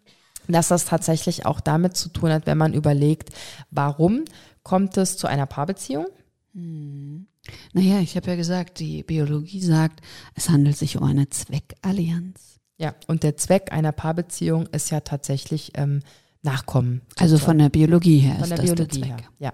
[0.49, 3.29] dass das tatsächlich auch damit zu tun hat, wenn man überlegt,
[3.71, 4.25] warum
[4.63, 6.07] kommt es zu einer Paarbeziehung?
[6.53, 7.27] Hm.
[7.73, 10.01] Naja, ich habe ja gesagt, die Biologie sagt,
[10.35, 12.59] es handelt sich um eine Zweckallianz.
[12.77, 16.01] Ja, und der Zweck einer Paarbeziehung ist ja tatsächlich ähm,
[16.41, 17.01] Nachkommen.
[17.17, 19.21] Also von der Biologie her von ist der das Biologie der Zweck.
[19.21, 19.53] Her, ja.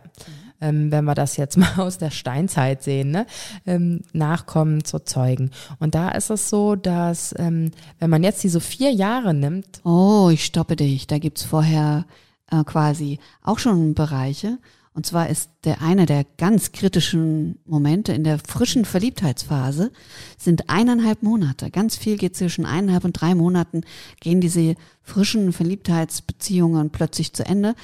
[0.62, 3.26] Ähm, wenn wir das jetzt mal aus der Steinzeit sehen, ne?
[3.66, 5.52] ähm, Nachkommen zu zeugen.
[5.80, 9.82] Und da ist es so, dass ähm, wenn man jetzt diese vier Jahre nimmt.
[9.84, 11.08] Oh, ich stoppe dich.
[11.08, 12.06] Da gibt's vorher
[12.52, 14.60] äh, quasi auch schon Bereiche.
[14.96, 19.92] Und zwar ist der einer der ganz kritischen Momente in der frischen Verliebtheitsphase
[20.38, 21.70] sind eineinhalb Monate.
[21.70, 23.82] Ganz viel geht zwischen eineinhalb und drei Monaten
[24.22, 27.76] gehen diese frischen Verliebtheitsbeziehungen plötzlich zu Ende,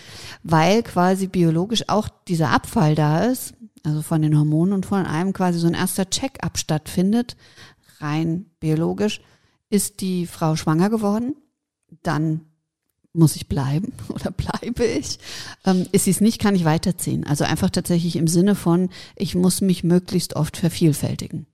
[0.44, 5.34] weil quasi biologisch auch dieser Abfall da ist, also von den Hormonen und von einem
[5.34, 7.36] quasi so ein erster Check-up stattfindet,
[8.00, 9.20] rein biologisch.
[9.70, 11.36] Ist die Frau schwanger geworden?
[12.04, 12.46] Dann
[13.14, 15.20] muss ich bleiben oder bleibe ich?
[15.66, 17.26] Ähm, ist sie es nicht, kann ich weiterziehen.
[17.26, 21.46] Also einfach tatsächlich im Sinne von, ich muss mich möglichst oft vervielfältigen.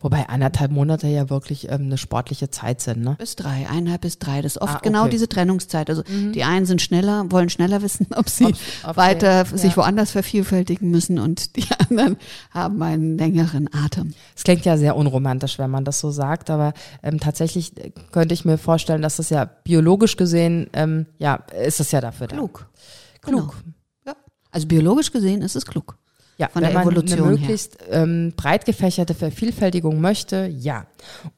[0.00, 3.16] Wobei anderthalb Monate ja wirklich ähm, eine sportliche Zeit sind, ne?
[3.18, 4.42] Bis drei, eineinhalb bis drei.
[4.42, 4.88] Das ist oft ah, okay.
[4.88, 5.90] genau diese Trennungszeit.
[5.90, 6.32] Also mhm.
[6.32, 8.56] die einen sind schneller, wollen schneller wissen, ob sie okay.
[8.94, 9.44] weiter ja.
[9.44, 12.16] sich woanders vervielfältigen müssen und die anderen
[12.50, 14.14] haben einen längeren Atem.
[14.34, 17.72] Es klingt ja sehr unromantisch, wenn man das so sagt, aber ähm, tatsächlich
[18.12, 22.26] könnte ich mir vorstellen, dass es ja biologisch gesehen, ähm, ja, ist es ja dafür
[22.26, 22.66] klug.
[23.22, 23.28] da.
[23.28, 23.36] Klug.
[23.36, 23.54] Klug.
[23.62, 23.74] Genau.
[24.06, 24.16] Ja.
[24.50, 25.98] Also biologisch gesehen ist es klug.
[26.38, 30.86] Ja, von wenn der Evolution man eine möglichst ähm, breit gefächerte Vervielfältigung möchte, ja.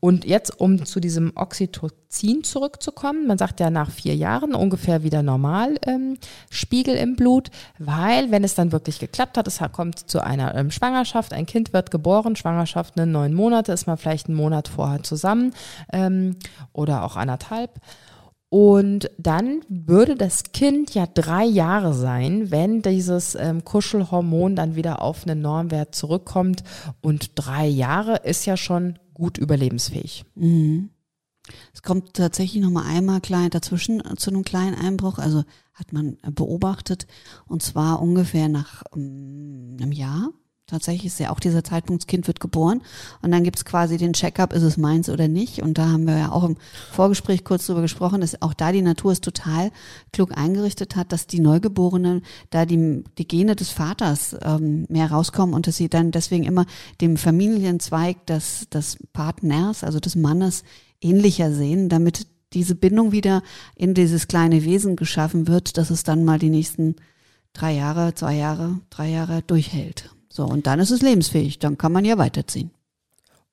[0.00, 5.22] Und jetzt, um zu diesem Oxytocin zurückzukommen, man sagt ja nach vier Jahren ungefähr wieder
[5.22, 6.18] normal ähm,
[6.50, 10.72] Spiegel im Blut, weil wenn es dann wirklich geklappt hat, es kommt zu einer ähm,
[10.72, 15.04] Schwangerschaft, ein Kind wird geboren, Schwangerschaft ne, neun Monate, ist man vielleicht einen Monat vorher
[15.04, 15.54] zusammen
[15.92, 16.37] ähm,
[16.72, 17.70] oder auch anderthalb.
[18.50, 25.02] Und dann würde das Kind ja drei Jahre sein, wenn dieses ähm, Kuschelhormon dann wieder
[25.02, 26.64] auf einen Normwert zurückkommt.
[27.02, 30.24] Und drei Jahre ist ja schon gut überlebensfähig.
[30.34, 30.90] Mhm.
[31.74, 35.18] Es kommt tatsächlich noch mal einmal klein dazwischen äh, zu einem kleinen Einbruch.
[35.18, 37.06] Also hat man beobachtet
[37.46, 40.30] und zwar ungefähr nach um, ähm, einem Jahr
[40.68, 42.83] Tatsächlich ist ja auch dieser Zeitpunkt, das Kind wird geboren
[43.22, 45.62] und dann gibt's quasi den Check-up, ist es meins oder nicht.
[45.62, 46.59] Und da haben wir ja auch im
[46.92, 49.70] Vorgespräch kurz drüber gesprochen, dass auch da die Natur es total
[50.12, 55.54] klug eingerichtet hat, dass die Neugeborenen da die, die Gene des Vaters ähm, mehr rauskommen
[55.54, 56.66] und dass sie dann deswegen immer
[57.00, 60.64] dem Familienzweig des, des Partners, also des Mannes,
[61.00, 63.42] ähnlicher sehen, damit diese Bindung wieder
[63.74, 66.96] in dieses kleine Wesen geschaffen wird, dass es dann mal die nächsten
[67.54, 70.11] drei Jahre, zwei Jahre, drei Jahre durchhält.
[70.29, 72.71] So, und dann ist es lebensfähig, dann kann man ja weiterziehen.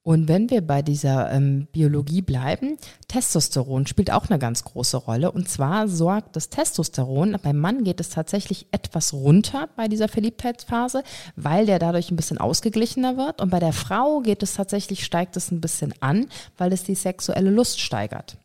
[0.06, 5.32] Und wenn wir bei dieser ähm, Biologie bleiben, Testosteron spielt auch eine ganz große Rolle.
[5.32, 11.02] Und zwar sorgt das Testosteron, beim Mann geht es tatsächlich etwas runter bei dieser Verliebtheitsphase,
[11.36, 13.42] weil der dadurch ein bisschen ausgeglichener wird.
[13.42, 16.94] Und bei der Frau geht es tatsächlich, steigt es ein bisschen an, weil es die
[16.94, 18.38] sexuelle Lust steigert.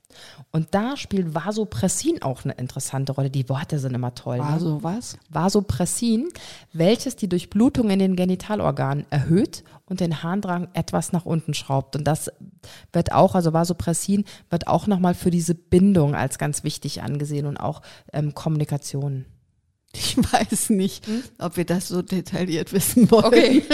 [0.52, 3.30] Und da spielt Vasopressin auch eine interessante Rolle.
[3.30, 4.38] Die Worte sind immer toll.
[4.38, 4.82] Vaso ne?
[4.82, 5.16] was?
[5.28, 6.28] Vasopressin,
[6.72, 11.94] welches die Durchblutung in den Genitalorganen erhöht und den Harndrang etwas nach unten schraubt.
[11.94, 12.32] Und das
[12.92, 17.56] wird auch, also Vasopressin wird auch nochmal für diese Bindung als ganz wichtig angesehen und
[17.56, 17.82] auch
[18.12, 19.26] ähm, Kommunikation.
[19.92, 21.24] Ich weiß nicht, hm?
[21.38, 23.24] ob wir das so detailliert wissen wollen.
[23.24, 23.62] Okay.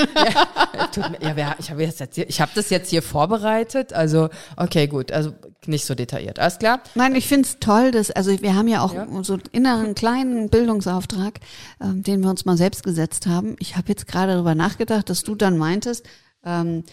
[1.21, 3.93] Ja, ja ich habe hab das jetzt hier vorbereitet.
[3.93, 5.13] Also, okay, gut.
[5.13, 5.35] Also
[5.69, 6.39] nicht so detailliert.
[6.39, 6.81] Alles klar?
[6.95, 9.07] Nein, ich finde es toll, dass, also wir haben ja auch ja.
[9.23, 11.41] so einen inneren kleinen Bildungsauftrag,
[11.81, 13.57] ähm, den wir uns mal selbst gesetzt haben.
[13.59, 16.07] Ich habe jetzt gerade darüber nachgedacht, dass du dann meintest,
[16.45, 16.85] ähm,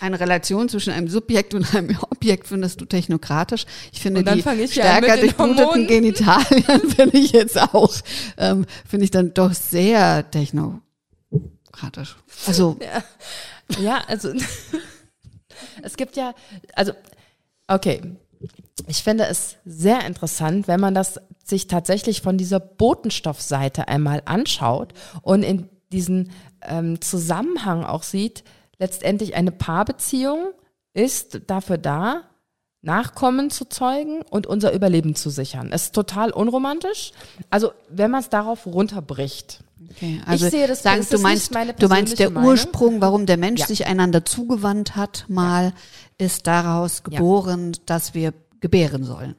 [0.00, 3.64] eine Relation zwischen einem Subjekt und einem Objekt findest du technokratisch.
[3.92, 7.92] Ich finde die ich stärker durchbluteten Genitalien finde ich jetzt auch,
[8.36, 12.16] ähm, finde ich dann doch sehr technokratisch.
[12.46, 12.78] Also.
[12.80, 14.32] Ja, ja also
[15.82, 16.34] es gibt ja,
[16.74, 16.92] also,
[17.74, 18.00] okay.
[18.88, 24.92] Ich finde es sehr interessant, wenn man das sich tatsächlich von dieser Botenstoffseite einmal anschaut
[25.22, 26.32] und in diesen
[26.62, 28.44] ähm, Zusammenhang auch sieht,
[28.78, 30.52] letztendlich eine Paarbeziehung
[30.94, 32.22] ist dafür da,
[32.84, 35.70] Nachkommen zu zeugen und unser Überleben zu sichern.
[35.72, 37.12] Es ist total unromantisch.
[37.48, 39.62] Also wenn man es darauf runterbricht.
[39.90, 42.50] Okay, also ich sehe das, sagen, du meinst, du meinst der Meinung.
[42.50, 43.66] Ursprung, warum der Mensch ja.
[43.66, 45.72] sich einander zugewandt hat, mal ja.
[46.26, 47.80] ist daraus geboren, ja.
[47.86, 49.34] dass wir gebären sollen.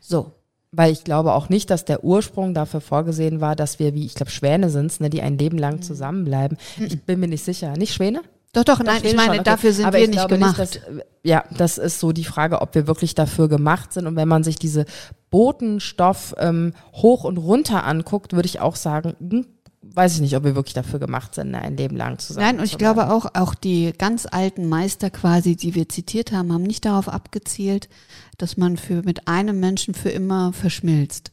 [0.00, 0.32] So.
[0.70, 4.14] Weil ich glaube auch nicht, dass der Ursprung dafür vorgesehen war, dass wir, wie ich
[4.14, 5.82] glaube, Schwäne sind, ne, die ein Leben lang mhm.
[5.82, 6.58] zusammenbleiben.
[6.76, 6.84] Mhm.
[6.84, 7.72] Ich bin mir nicht sicher.
[7.72, 8.20] Nicht Schwäne?
[8.52, 9.44] Doch, doch, nein, ich meine, schon, okay.
[9.44, 10.58] dafür sind Aber wir nicht gemacht.
[10.58, 14.06] Nicht, dass, ja, das ist so die Frage, ob wir wirklich dafür gemacht sind.
[14.06, 14.86] Und wenn man sich diese
[15.30, 19.46] Botenstoff ähm, hoch und runter anguckt, würde ich auch sagen, hm,
[19.94, 22.46] weiß ich nicht, ob wir wirklich dafür gemacht sind, ein Leben lang zusammen.
[22.46, 26.52] Nein, und ich glaube auch, auch die ganz alten Meister quasi, die wir zitiert haben,
[26.52, 27.88] haben nicht darauf abgezielt,
[28.36, 31.30] dass man für mit einem Menschen für immer verschmilzt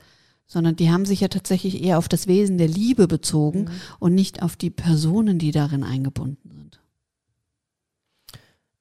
[0.47, 3.69] sondern die haben sich ja tatsächlich eher auf das Wesen der Liebe bezogen mhm.
[3.99, 6.79] und nicht auf die Personen, die darin eingebunden sind.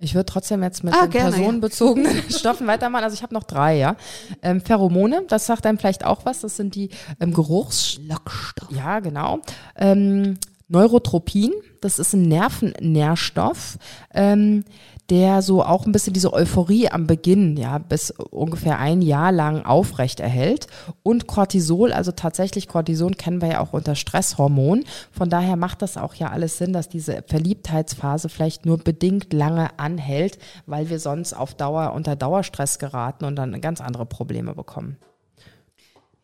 [0.04, 2.22] Ich würde trotzdem jetzt mit ah, den gerne, personenbezogenen ja.
[2.38, 3.04] Stoffen weitermachen.
[3.04, 3.96] Also ich habe noch drei, ja.
[4.42, 6.42] Ähm, Pheromone, das sagt einem vielleicht auch was.
[6.42, 6.90] Das sind die
[7.20, 8.70] ähm, Geruchslockstoffe.
[8.70, 9.40] Ja, genau.
[9.76, 10.38] Ähm,
[10.68, 13.78] Neurotropin, das ist ein Nervennährstoff.
[14.12, 14.64] Ähm,
[15.10, 19.64] der so auch ein bisschen diese Euphorie am Beginn, ja, bis ungefähr ein Jahr lang
[19.64, 20.66] aufrecht erhält.
[21.02, 24.84] Und Cortisol, also tatsächlich Cortison kennen wir ja auch unter Stresshormon.
[25.10, 29.78] Von daher macht das auch ja alles Sinn, dass diese Verliebtheitsphase vielleicht nur bedingt lange
[29.78, 34.96] anhält, weil wir sonst auf Dauer unter Dauerstress geraten und dann ganz andere Probleme bekommen.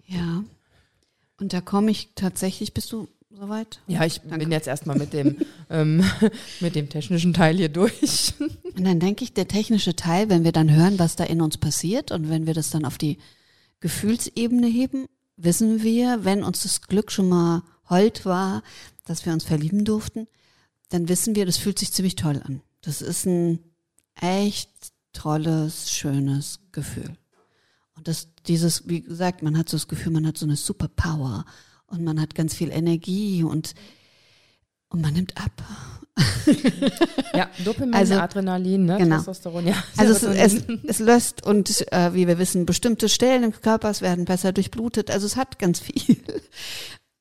[0.07, 0.42] Ja.
[1.38, 3.80] Und da komme ich tatsächlich, bist du soweit?
[3.86, 4.38] Ja, ich Danke.
[4.38, 5.36] bin jetzt erstmal mit dem,
[5.70, 6.04] ähm,
[6.60, 8.34] mit dem technischen Teil hier durch.
[8.40, 11.58] Und dann denke ich, der technische Teil, wenn wir dann hören, was da in uns
[11.58, 13.18] passiert und wenn wir das dann auf die
[13.80, 18.62] Gefühlsebene heben, wissen wir, wenn uns das Glück schon mal hold war,
[19.04, 20.28] dass wir uns verlieben durften,
[20.90, 22.62] dann wissen wir, das fühlt sich ziemlich toll an.
[22.82, 23.58] Das ist ein
[24.20, 24.70] echt
[25.12, 27.16] tolles, schönes Gefühl.
[27.96, 31.44] Und das, dieses, wie gesagt, man hat so das Gefühl, man hat so eine Superpower
[31.90, 33.74] und man hat ganz viel Energie und,
[34.88, 35.53] und man nimmt ab.
[37.35, 38.98] ja, Dopamin, also, Adrenalin, ne?
[38.98, 39.16] genau.
[39.16, 39.83] Testosteron, ja.
[39.96, 44.24] Also es, es, es, löst und äh, wie wir wissen, bestimmte Stellen im Körper werden
[44.24, 45.11] besser durchblutet.
[45.11, 46.16] Also es hat ganz viel.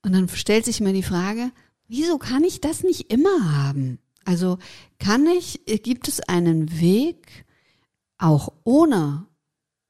[0.02, 1.52] Und dann stellt sich mir die Frage,
[1.90, 4.00] wieso kann ich das nicht immer haben?
[4.24, 4.60] Also
[4.98, 7.46] kann ich, gibt es einen Weg,
[8.18, 9.26] auch ohne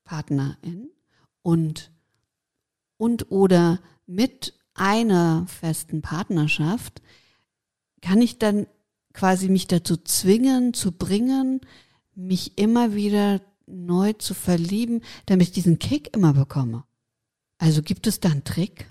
[0.06, 0.90] Partnerin,
[1.44, 1.92] und,
[2.98, 7.02] und oder mit einer festen Partnerschaft,
[8.02, 8.68] kann ich dann
[9.14, 11.62] quasi mich dazu zwingen, zu bringen,
[12.16, 16.84] mich immer wieder neu zu verlieben, damit ich diesen Kick immer bekomme.
[17.58, 18.88] Also gibt es da einen Trick?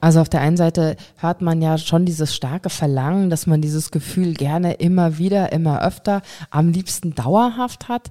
[0.00, 3.90] Also auf der einen Seite hört man ja schon dieses starke Verlangen, dass man dieses
[3.90, 8.10] Gefühl gerne immer wieder, immer öfter, am liebsten dauerhaft hat.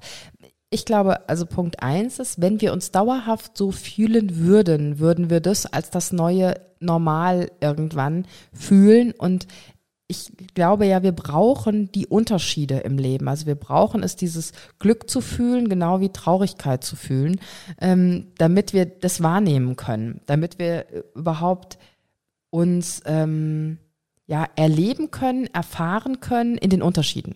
[0.73, 5.39] Ich glaube, also Punkt eins ist, wenn wir uns dauerhaft so fühlen würden, würden wir
[5.39, 9.45] das als das neue Normal irgendwann fühlen und
[10.07, 13.27] ich glaube ja, wir brauchen die Unterschiede im Leben.
[13.27, 17.39] Also wir brauchen es, dieses Glück zu fühlen, genau wie Traurigkeit zu fühlen,
[17.79, 21.77] ähm, damit wir das wahrnehmen können, damit wir äh, überhaupt
[22.49, 23.77] uns ähm,
[24.25, 27.35] ja erleben können, erfahren können in den Unterschieden.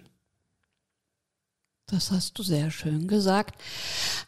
[1.89, 3.61] Das hast du sehr schön gesagt.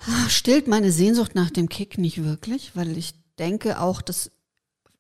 [0.08, 4.32] Ah, stillt meine Sehnsucht nach dem Kick nicht wirklich, weil ich denke auch, dass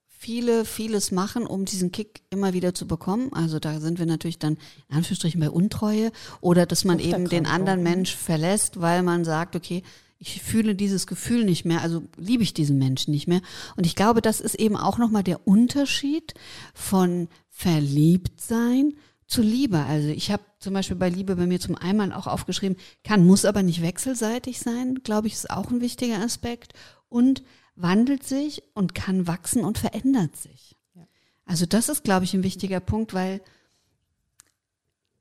[0.09, 3.31] viele vieles machen, um diesen Kick immer wieder zu bekommen.
[3.31, 4.57] Also da sind wir natürlich dann
[4.89, 9.55] in Anführungsstrichen bei Untreue oder dass man eben den anderen Mensch verlässt, weil man sagt,
[9.55, 9.81] okay,
[10.17, 13.39] ich fühle dieses Gefühl nicht mehr, also liebe ich diesen Menschen nicht mehr.
[13.77, 16.33] Und ich glaube, das ist eben auch nochmal der Unterschied
[16.73, 18.95] von verliebt sein
[19.29, 19.79] zu Liebe.
[19.79, 23.45] Also ich habe zum Beispiel bei Liebe bei mir zum einmal auch aufgeschrieben, kann, muss
[23.45, 26.73] aber nicht wechselseitig sein, glaube ich, ist auch ein wichtiger Aspekt.
[27.07, 27.43] Und
[27.75, 30.75] wandelt sich und kann wachsen und verändert sich.
[30.93, 31.07] Ja.
[31.45, 33.41] Also das ist, glaube ich, ein wichtiger Punkt, weil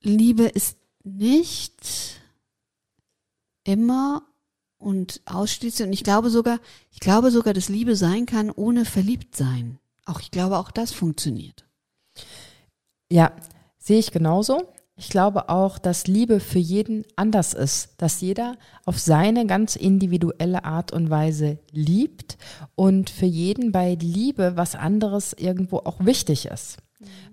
[0.01, 2.21] Liebe ist nicht
[3.65, 4.23] immer
[4.79, 9.37] und ausschließlich, und ich glaube sogar, ich glaube sogar, dass Liebe sein kann ohne verliebt
[9.37, 9.79] sein.
[10.05, 11.65] Auch ich glaube, auch das funktioniert.
[13.11, 13.33] Ja,
[13.79, 14.63] sehe ich genauso.
[14.97, 20.65] Ich glaube auch, dass Liebe für jeden anders ist, dass jeder auf seine ganz individuelle
[20.65, 22.37] Art und Weise liebt
[22.75, 26.79] und für jeden bei Liebe was anderes irgendwo auch wichtig ist.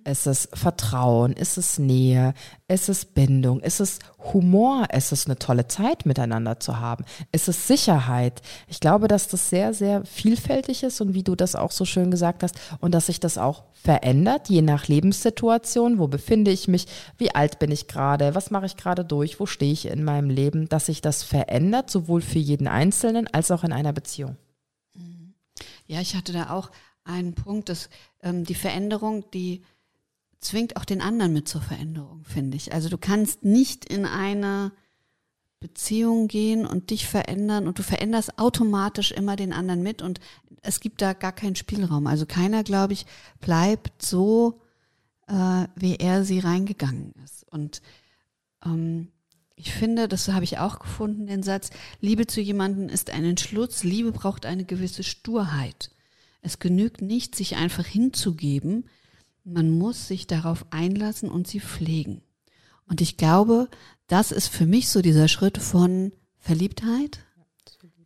[0.04, 2.36] Es ist Vertrauen, es ist Nähe,
[2.68, 7.48] es ist Bindung, es ist Humor, es ist eine tolle Zeit miteinander zu haben, es
[7.48, 8.44] ist Sicherheit.
[8.68, 12.12] Ich glaube, dass das sehr, sehr vielfältig ist und wie du das auch so schön
[12.12, 16.86] gesagt hast und dass sich das auch verändert, je nach Lebenssituation, wo befinde ich mich,
[17.18, 20.30] wie alt bin ich gerade, was mache ich gerade durch, wo stehe ich in meinem
[20.30, 24.38] Leben, dass sich das verändert, sowohl für jeden Einzelnen als auch in einer Beziehung.
[25.88, 26.70] Ja, ich hatte da auch
[27.06, 27.90] einen Punkt, dass
[28.22, 29.62] ähm, die Veränderung, die
[30.40, 32.74] zwingt auch den anderen mit zur Veränderung, finde ich.
[32.74, 34.72] Also du kannst nicht in eine
[35.60, 40.20] Beziehung gehen und dich verändern und du veränderst automatisch immer den anderen mit und
[40.62, 42.08] es gibt da gar keinen Spielraum.
[42.08, 43.06] Also keiner, glaube ich,
[43.40, 44.62] bleibt so,
[45.28, 47.46] äh, wie er sie reingegangen ist.
[47.52, 47.82] Und
[48.64, 49.12] ähm,
[49.56, 51.70] ich finde, das habe ich auch gefunden, den Satz,
[52.02, 55.92] Liebe zu jemandem ist ein Entschluss, Liebe braucht eine gewisse Sturheit.
[56.46, 58.86] Es genügt nicht, sich einfach hinzugeben,
[59.44, 62.22] man muss sich darauf einlassen und sie pflegen.
[62.88, 63.68] Und ich glaube,
[64.06, 67.20] das ist für mich so dieser Schritt von Verliebtheit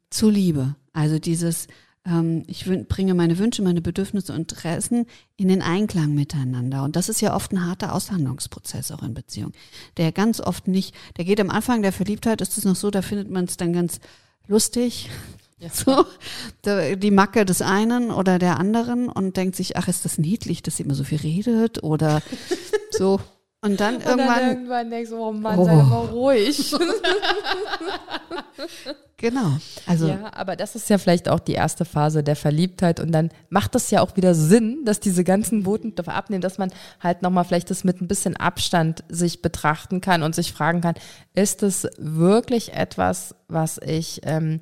[0.10, 0.78] zu Liebe.
[0.94, 1.68] Also dieses,
[2.06, 6.84] ähm, ich bringe meine Wünsche, meine Bedürfnisse und Interessen in den Einklang miteinander.
[6.84, 9.54] Und das ist ja oft ein harter Aushandlungsprozess auch in Beziehungen,
[9.98, 13.02] der ganz oft nicht, der geht am Anfang der Verliebtheit, ist es noch so, da
[13.02, 14.00] findet man es dann ganz
[14.48, 15.10] lustig,
[15.60, 15.70] ja.
[15.74, 16.06] So,
[16.96, 20.78] die Macke des einen oder der anderen und denkt sich, ach, ist das niedlich, dass
[20.78, 22.22] sie immer so viel redet oder
[22.92, 23.20] so.
[23.62, 24.20] Und dann irgendwann.
[24.20, 25.66] Und dann irgendwann denkst du, oh Mann, oh.
[25.66, 26.74] sei mal ruhig.
[29.18, 29.58] genau.
[29.86, 30.08] Also.
[30.08, 33.76] Ja, aber das ist ja vielleicht auch die erste Phase der Verliebtheit und dann macht
[33.76, 37.70] das ja auch wieder Sinn, dass diese ganzen Boten abnehmen, dass man halt nochmal vielleicht
[37.70, 40.96] das mit ein bisschen Abstand sich betrachten kann und sich fragen kann,
[41.34, 44.62] ist es wirklich etwas, was ich, ähm,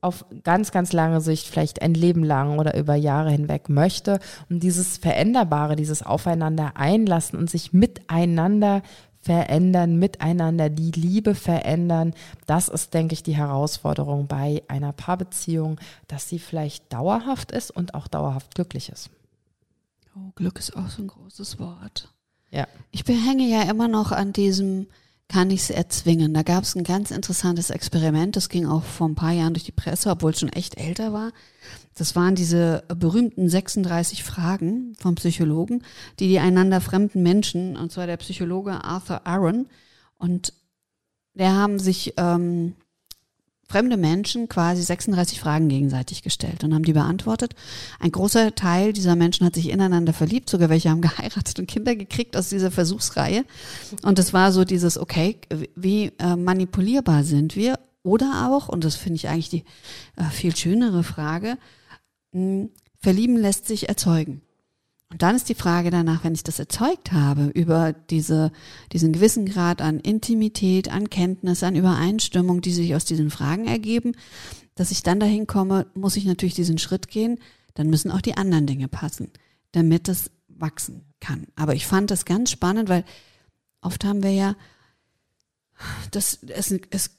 [0.00, 4.20] auf ganz, ganz lange Sicht, vielleicht ein Leben lang oder über Jahre hinweg möchte.
[4.48, 8.82] Und dieses Veränderbare, dieses Aufeinander einlassen und sich miteinander
[9.20, 12.14] verändern, miteinander die Liebe verändern,
[12.46, 17.94] das ist, denke ich, die Herausforderung bei einer Paarbeziehung, dass sie vielleicht dauerhaft ist und
[17.94, 19.10] auch dauerhaft glücklich ist.
[20.16, 22.12] Oh, Glück ist auch so ein großes Wort.
[22.50, 22.66] Ja.
[22.90, 24.86] Ich behänge ja immer noch an diesem
[25.28, 26.32] kann ich es erzwingen.
[26.32, 29.64] Da gab es ein ganz interessantes Experiment, das ging auch vor ein paar Jahren durch
[29.64, 31.32] die Presse, obwohl es schon echt älter war.
[31.94, 35.82] Das waren diese berühmten 36 Fragen vom Psychologen,
[36.18, 39.66] die die einander fremden Menschen, und zwar der Psychologe Arthur Aaron,
[40.16, 40.52] und
[41.34, 42.74] der haben sich ähm,
[43.68, 47.54] fremde Menschen quasi 36 Fragen gegenseitig gestellt und haben die beantwortet.
[48.00, 51.94] Ein großer Teil dieser Menschen hat sich ineinander verliebt, sogar welche haben geheiratet und Kinder
[51.94, 53.44] gekriegt aus dieser Versuchsreihe.
[54.02, 55.38] Und es war so dieses, okay,
[55.76, 57.78] wie äh, manipulierbar sind wir?
[58.02, 59.64] Oder auch, und das finde ich eigentlich die
[60.16, 61.58] äh, viel schönere Frage,
[62.32, 62.68] mh,
[63.00, 64.40] verlieben lässt sich erzeugen.
[65.10, 68.52] Und dann ist die Frage danach, wenn ich das erzeugt habe, über diese,
[68.92, 74.12] diesen gewissen Grad an Intimität, an Kenntnis, an Übereinstimmung, die sich aus diesen Fragen ergeben,
[74.74, 77.38] dass ich dann dahin komme, muss ich natürlich diesen Schritt gehen,
[77.74, 79.30] dann müssen auch die anderen Dinge passen,
[79.72, 81.46] damit es wachsen kann.
[81.56, 83.04] Aber ich fand das ganz spannend, weil
[83.80, 84.56] oft haben wir ja,
[86.10, 87.10] das, es, es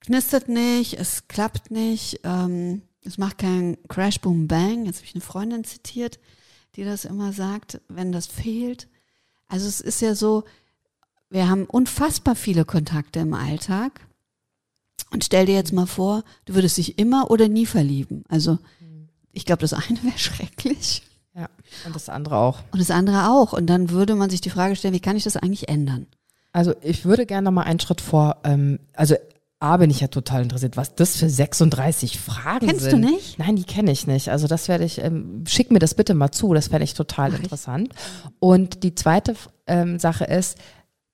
[0.00, 4.86] knistert nicht, es klappt nicht, ähm, es macht keinen Crash, Boom, Bang.
[4.86, 6.18] Jetzt habe ich eine Freundin zitiert,
[6.76, 8.88] die das immer sagt, wenn das fehlt.
[9.48, 10.44] Also es ist ja so,
[11.30, 14.00] wir haben unfassbar viele Kontakte im Alltag.
[15.10, 18.24] Und stell dir jetzt mal vor, du würdest dich immer oder nie verlieben.
[18.28, 18.58] Also
[19.32, 21.02] ich glaube, das eine wäre schrecklich.
[21.34, 21.48] Ja,
[21.86, 22.60] und das andere auch.
[22.72, 23.52] Und das andere auch.
[23.54, 26.06] Und dann würde man sich die Frage stellen, wie kann ich das eigentlich ändern?
[26.52, 29.16] Also ich würde gerne noch mal einen Schritt vor, ähm, also
[29.62, 33.04] A bin ich ja total interessiert, was das für 36 Fragen Kennst sind.
[33.04, 33.38] du nicht?
[33.38, 34.28] Nein, die kenne ich nicht.
[34.28, 37.32] Also das werde ich, ähm, schick mir das bitte mal zu, das fände ich total
[37.32, 37.90] interessant.
[38.40, 39.36] Und die zweite
[39.68, 40.58] ähm, Sache ist,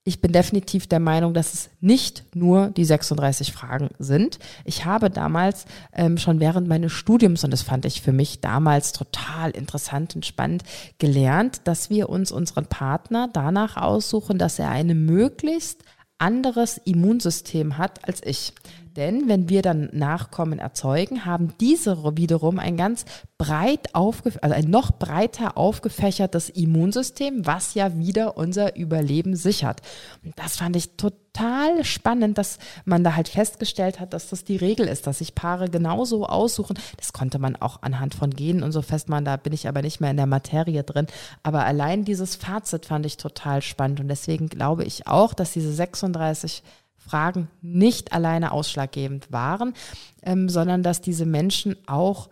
[0.04, 4.38] ich bin definitiv der Meinung, dass es nicht nur die 36 Fragen sind.
[4.64, 8.92] Ich habe damals ähm, schon während meines Studiums, und das fand ich für mich damals
[8.92, 10.62] total interessant und spannend,
[10.96, 15.82] gelernt, dass wir uns unseren Partner danach aussuchen, dass er eine möglichst
[16.18, 18.52] anderes Immunsystem hat als ich.
[18.98, 23.04] Denn wenn wir dann Nachkommen erzeugen, haben diese wiederum ein ganz
[23.38, 29.82] breit aufge also ein noch breiter aufgefächertes Immunsystem, was ja wieder unser Überleben sichert.
[30.24, 34.56] Und das fand ich total spannend, dass man da halt festgestellt hat, dass das die
[34.56, 36.76] Regel ist, dass sich Paare genauso aussuchen.
[36.96, 40.00] Das konnte man auch anhand von Genen und so festmachen, da bin ich aber nicht
[40.00, 41.06] mehr in der Materie drin.
[41.44, 45.72] Aber allein dieses Fazit fand ich total spannend und deswegen glaube ich auch, dass diese
[45.72, 46.64] 36
[47.08, 49.74] Fragen nicht alleine ausschlaggebend waren,
[50.22, 52.28] ähm, sondern dass diese Menschen auch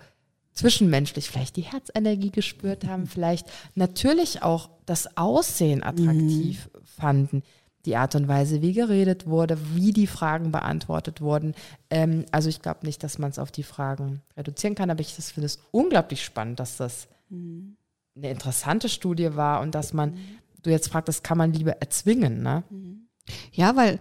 [0.52, 6.80] zwischenmenschlich vielleicht die Herzenergie gespürt haben, vielleicht natürlich auch das Aussehen attraktiv mhm.
[6.84, 7.42] fanden,
[7.84, 11.54] die Art und Weise, wie geredet wurde, wie die Fragen beantwortet wurden.
[11.90, 15.14] Ähm, also ich glaube nicht, dass man es auf die Fragen reduzieren kann, aber ich
[15.14, 17.76] finde es unglaublich spannend, dass das mhm.
[18.16, 20.38] eine interessante Studie war und dass man, mhm.
[20.62, 22.64] du jetzt fragst, das kann man lieber erzwingen, ne?
[22.70, 23.06] Mhm.
[23.52, 23.98] Ja, weil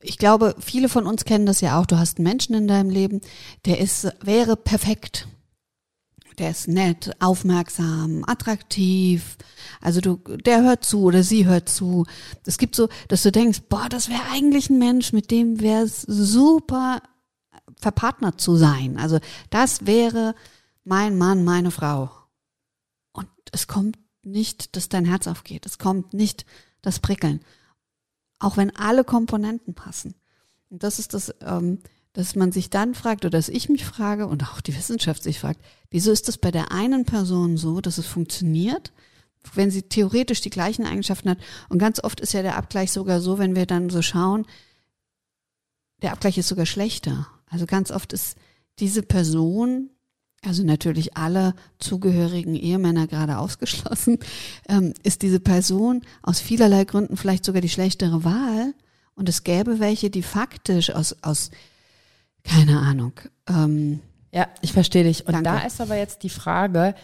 [0.00, 1.86] ich glaube, viele von uns kennen das ja auch.
[1.86, 3.20] Du hast einen Menschen in deinem Leben,
[3.64, 5.28] der ist, wäre perfekt.
[6.38, 9.36] Der ist nett, aufmerksam, attraktiv.
[9.80, 12.06] Also du, der hört zu oder sie hört zu.
[12.44, 15.82] Es gibt so, dass du denkst, boah, das wäre eigentlich ein Mensch, mit dem wäre
[15.82, 17.02] es super
[17.80, 18.98] verpartnert zu sein.
[18.98, 19.18] Also
[19.50, 20.36] das wäre
[20.84, 22.10] mein Mann, meine Frau.
[23.12, 25.66] Und es kommt nicht, dass dein Herz aufgeht.
[25.66, 26.46] Es kommt nicht
[26.82, 27.40] das Prickeln
[28.38, 30.14] auch wenn alle Komponenten passen.
[30.70, 31.78] Und das ist das, ähm,
[32.12, 35.40] dass man sich dann fragt, oder dass ich mich frage und auch die Wissenschaft sich
[35.40, 35.60] fragt,
[35.90, 38.92] wieso ist das bei der einen Person so, dass es funktioniert,
[39.54, 41.38] wenn sie theoretisch die gleichen Eigenschaften hat?
[41.68, 44.46] Und ganz oft ist ja der Abgleich sogar so, wenn wir dann so schauen,
[46.02, 47.28] der Abgleich ist sogar schlechter.
[47.46, 48.36] Also ganz oft ist
[48.78, 49.90] diese Person
[50.44, 54.18] also natürlich alle zugehörigen Ehemänner gerade ausgeschlossen,
[54.68, 58.74] ähm, ist diese Person aus vielerlei Gründen vielleicht sogar die schlechtere Wahl.
[59.14, 61.50] Und es gäbe welche, die faktisch aus, aus
[62.44, 63.12] keine Ahnung.
[63.48, 64.00] Ähm,
[64.32, 65.26] ja, ich verstehe dich.
[65.26, 65.50] Und danke.
[65.50, 66.94] da ist aber jetzt die Frage,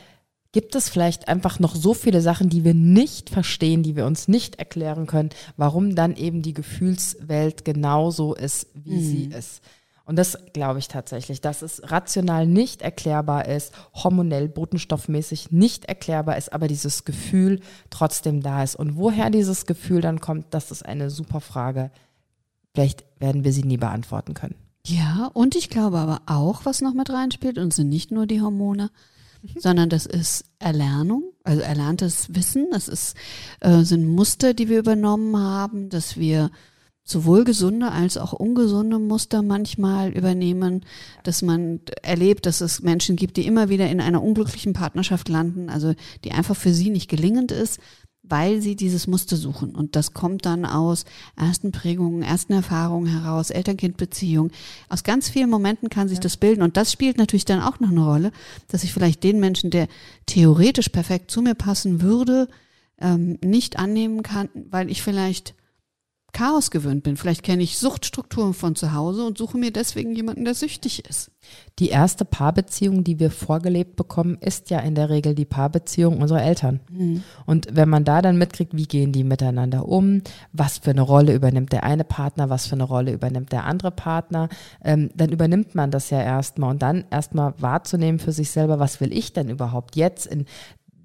[0.53, 4.29] gibt es vielleicht einfach noch so viele Sachen, die wir nicht verstehen, die wir uns
[4.29, 9.03] nicht erklären können, warum dann eben die Gefühlswelt genauso ist, wie mhm.
[9.03, 9.63] sie ist?
[10.07, 16.37] Und das glaube ich tatsächlich, dass es rational nicht erklärbar ist, hormonell, botenstoffmäßig nicht erklärbar
[16.37, 18.77] ist, aber dieses Gefühl trotzdem da ist.
[18.77, 21.91] Und woher dieses Gefühl dann kommt, das ist eine super Frage.
[22.75, 24.57] Vielleicht werden wir sie nie beantworten können.
[24.87, 28.43] Ja, und ich glaube aber auch, was noch mit reinspielt, und sind nicht nur die
[28.43, 28.91] Hormone,
[29.41, 29.61] mhm.
[29.61, 33.17] sondern das ist Erlernung, also erlerntes Wissen, das ist,
[33.61, 36.51] äh, sind Muster, die wir übernommen haben, dass wir
[37.05, 40.85] sowohl gesunde als auch ungesunde Muster manchmal übernehmen,
[41.23, 45.69] dass man erlebt, dass es Menschen gibt, die immer wieder in einer unglücklichen Partnerschaft landen,
[45.69, 45.95] also
[46.25, 47.79] die einfach für sie nicht gelingend ist,
[48.27, 49.75] weil sie dieses Muster suchen.
[49.75, 51.05] Und das kommt dann aus
[51.37, 54.51] ersten Prägungen, ersten Erfahrungen heraus, Eltern-Kind-Beziehung.
[54.89, 56.23] Aus ganz vielen Momenten kann sich ja.
[56.23, 56.63] das bilden.
[56.63, 58.33] Und das spielt natürlich dann auch noch eine Rolle,
[58.69, 59.89] dass ich vielleicht den Menschen, der
[60.25, 62.49] theoretisch perfekt zu mir passen würde,
[62.99, 65.55] ähm, nicht annehmen kann, weil ich vielleicht
[66.35, 67.17] Chaos gewöhnt bin.
[67.17, 71.31] Vielleicht kenne ich Suchtstrukturen von zu Hause und suche mir deswegen jemanden, der süchtig ist.
[71.79, 76.43] Die erste Paarbeziehung, die wir vorgelebt bekommen, ist ja in der Regel die Paarbeziehung unserer
[76.43, 76.81] Eltern.
[76.91, 77.23] Mhm.
[77.47, 80.23] Und wenn man da dann mitkriegt, wie gehen die miteinander um,
[80.53, 83.91] was für eine Rolle übernimmt der eine Partner, was für eine Rolle übernimmt der andere
[83.91, 84.49] Partner,
[84.85, 89.01] ähm, dann übernimmt man das ja erstmal und dann erstmal wahrzunehmen für sich selber, was
[89.01, 90.47] will ich denn überhaupt jetzt in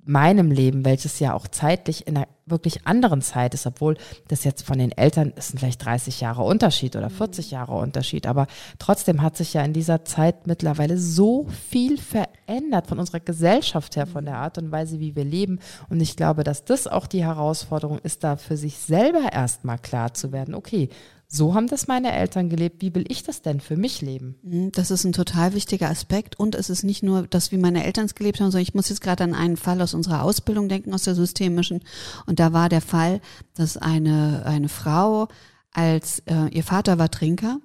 [0.10, 3.96] meinem Leben, welches ja auch zeitlich in einer wirklich anderen Zeit ist, obwohl
[4.28, 8.48] das jetzt von den Eltern ist vielleicht 30 Jahre Unterschied oder 40 Jahre Unterschied, aber
[8.80, 14.08] trotzdem hat sich ja in dieser Zeit mittlerweile so viel verändert von unserer Gesellschaft her,
[14.08, 15.60] von der Art und Weise, wie wir leben.
[15.90, 20.16] Und ich glaube, dass das auch die Herausforderung ist, da für sich selber erstmal klar
[20.16, 20.90] zu werden, okay,
[21.32, 22.82] so haben das meine Eltern gelebt.
[22.82, 24.36] Wie will ich das denn für mich leben?
[24.42, 26.40] Mhm, das ist ein total wichtiger Aspekt.
[26.40, 28.90] Und es ist nicht nur das, wie meine Eltern es gelebt haben, sondern ich muss
[28.90, 31.82] jetzt gerade an einen Fall aus unserer Ausbildung denken, aus der systemischen.
[32.26, 33.22] Und da war der Fall,
[33.54, 35.28] dass eine, eine Frau
[35.72, 37.60] als äh, ihr Vater war Trinker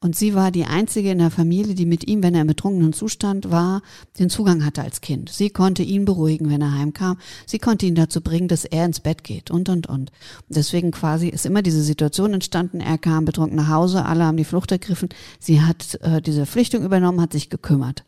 [0.00, 2.92] und sie war die einzige in der Familie, die mit ihm, wenn er im betrunkenen
[2.92, 3.82] Zustand war,
[4.18, 5.30] den Zugang hatte als Kind.
[5.30, 7.18] Sie konnte ihn beruhigen, wenn er heimkam.
[7.46, 10.12] Sie konnte ihn dazu bringen, dass er ins Bett geht und, und, und.
[10.48, 12.80] deswegen quasi ist immer diese Situation entstanden.
[12.80, 15.08] Er kam betrunken nach Hause, alle haben die Flucht ergriffen.
[15.38, 18.04] Sie hat äh, diese Pflichtung übernommen, hat sich gekümmert.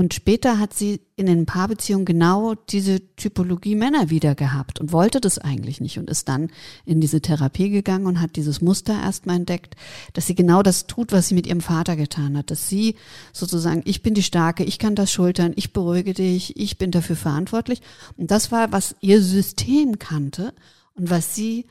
[0.00, 5.20] Und später hat sie in den Paarbeziehungen genau diese Typologie Männer wieder gehabt und wollte
[5.20, 6.48] das eigentlich nicht und ist dann
[6.86, 9.76] in diese Therapie gegangen und hat dieses Muster erstmal entdeckt,
[10.14, 12.94] dass sie genau das tut, was sie mit ihrem Vater getan hat, dass sie
[13.34, 17.16] sozusagen, ich bin die Starke, ich kann das schultern, ich beruhige dich, ich bin dafür
[17.16, 17.82] verantwortlich.
[18.16, 20.54] Und das war, was ihr System kannte
[20.94, 21.66] und was sie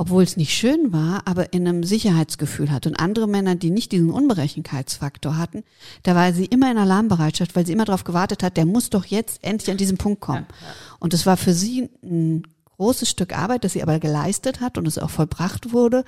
[0.00, 2.86] obwohl es nicht schön war, aber in einem Sicherheitsgefühl hat.
[2.86, 5.62] Und andere Männer, die nicht diesen Unberechenbarkeitsfaktor hatten,
[6.04, 9.04] da war sie immer in Alarmbereitschaft, weil sie immer darauf gewartet hat, der muss doch
[9.04, 10.46] jetzt endlich an diesen Punkt kommen.
[10.48, 10.74] Ja, ja.
[11.00, 12.44] Und es war für sie ein
[12.78, 16.04] großes Stück Arbeit, das sie aber geleistet hat und es auch vollbracht wurde,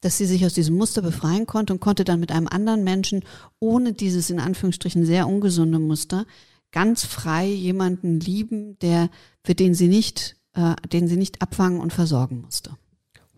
[0.00, 3.24] dass sie sich aus diesem Muster befreien konnte und konnte dann mit einem anderen Menschen
[3.60, 6.24] ohne dieses in Anführungsstrichen sehr ungesunde Muster
[6.72, 9.10] ganz frei jemanden lieben, der
[9.44, 12.78] für den sie nicht, äh, den sie nicht abfangen und versorgen musste.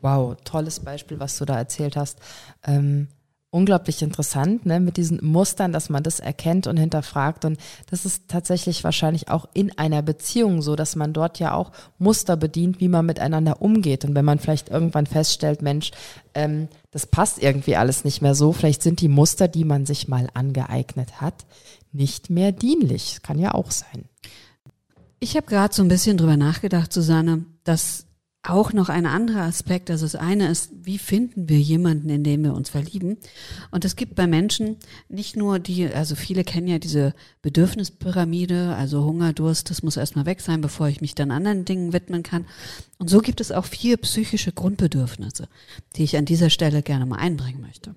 [0.00, 2.18] Wow, tolles Beispiel, was du da erzählt hast.
[2.64, 3.08] Ähm,
[3.50, 7.44] unglaublich interessant, ne, mit diesen Mustern, dass man das erkennt und hinterfragt.
[7.44, 11.72] Und das ist tatsächlich wahrscheinlich auch in einer Beziehung so, dass man dort ja auch
[11.98, 14.04] Muster bedient, wie man miteinander umgeht.
[14.04, 15.92] Und wenn man vielleicht irgendwann feststellt, Mensch,
[16.34, 20.06] ähm, das passt irgendwie alles nicht mehr so, vielleicht sind die Muster, die man sich
[20.06, 21.46] mal angeeignet hat,
[21.92, 23.20] nicht mehr dienlich.
[23.22, 24.04] Kann ja auch sein.
[25.18, 28.05] Ich habe gerade so ein bisschen drüber nachgedacht, Susanne, dass
[28.48, 29.90] auch noch ein anderer Aspekt.
[29.90, 33.16] Also das eine ist, wie finden wir jemanden, in dem wir uns verlieben?
[33.70, 34.76] Und es gibt bei Menschen
[35.08, 40.26] nicht nur die, also viele kennen ja diese Bedürfnispyramide, also Hunger, Durst, das muss erstmal
[40.26, 42.46] weg sein, bevor ich mich dann anderen Dingen widmen kann.
[42.98, 45.48] Und so gibt es auch vier psychische Grundbedürfnisse,
[45.96, 47.94] die ich an dieser Stelle gerne mal einbringen möchte.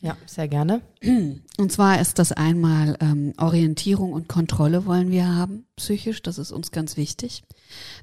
[0.00, 0.82] Ja, sehr gerne.
[1.56, 6.52] Und zwar ist das einmal ähm, Orientierung und Kontrolle wollen wir haben, psychisch, das ist
[6.52, 7.42] uns ganz wichtig.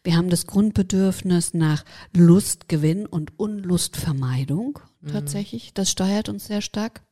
[0.03, 5.07] Wir haben das Grundbedürfnis nach Lustgewinn und Unlustvermeidung mhm.
[5.07, 7.03] tatsächlich, das steuert uns sehr stark.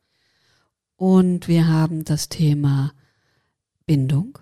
[0.96, 2.94] Und wir haben das Thema
[3.86, 4.38] Bindung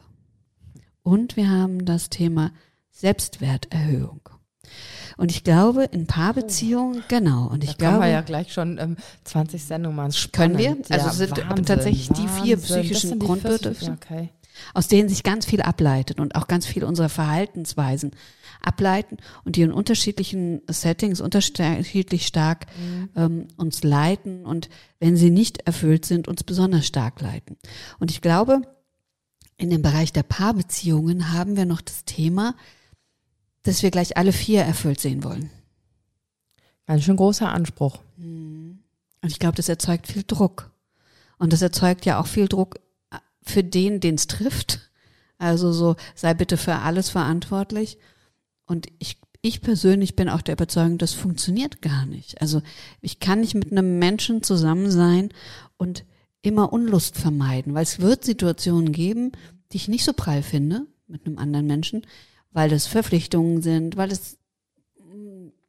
[1.03, 2.51] und wir haben das Thema
[2.91, 4.30] Selbstwerterhöhung.
[5.17, 7.47] Und ich glaube, in Paarbeziehungen, genau.
[7.47, 7.93] Und ich da glaube.
[7.93, 8.95] Können wir ja gleich schon ähm,
[9.26, 10.13] 20 Sendungen machen.
[10.32, 10.78] Können wir?
[10.89, 12.28] Also ja, sind Wahnsinn, tatsächlich Wahnsinn.
[12.28, 14.30] die vier psychischen Grundbedürfnisse, okay.
[14.74, 18.11] aus denen sich ganz viel ableitet und auch ganz viel unserer Verhaltensweisen
[18.61, 23.09] ableiten und die in unterschiedlichen Settings unterschiedlich stark mhm.
[23.15, 27.57] ähm, uns leiten und wenn sie nicht erfüllt sind, uns besonders stark leiten.
[27.99, 28.61] Und ich glaube,
[29.57, 32.55] in dem Bereich der Paarbeziehungen haben wir noch das Thema,
[33.70, 35.49] dass wir gleich alle vier erfüllt sehen wollen.
[36.88, 37.99] Ganz schön großer Anspruch.
[38.17, 38.80] Mhm.
[39.22, 40.72] Und ich glaube, das erzeugt viel Druck.
[41.38, 42.80] Und das erzeugt ja auch viel Druck
[43.11, 44.89] äh, für den, den es trifft.
[45.38, 47.97] Also so, sei bitte für alles verantwortlich.
[48.65, 52.41] Und ich, ich persönlich bin auch der Überzeugung, das funktioniert gar nicht.
[52.41, 52.61] Also
[53.01, 55.30] ich kann nicht mit einem Menschen zusammen sein
[55.78, 56.05] und
[56.41, 59.32] immer Unlust vermeiden, weil es wird Situationen geben,
[59.72, 62.05] die ich nicht so prall finde mit einem anderen Menschen,
[62.52, 64.38] weil das Verpflichtungen sind, weil es,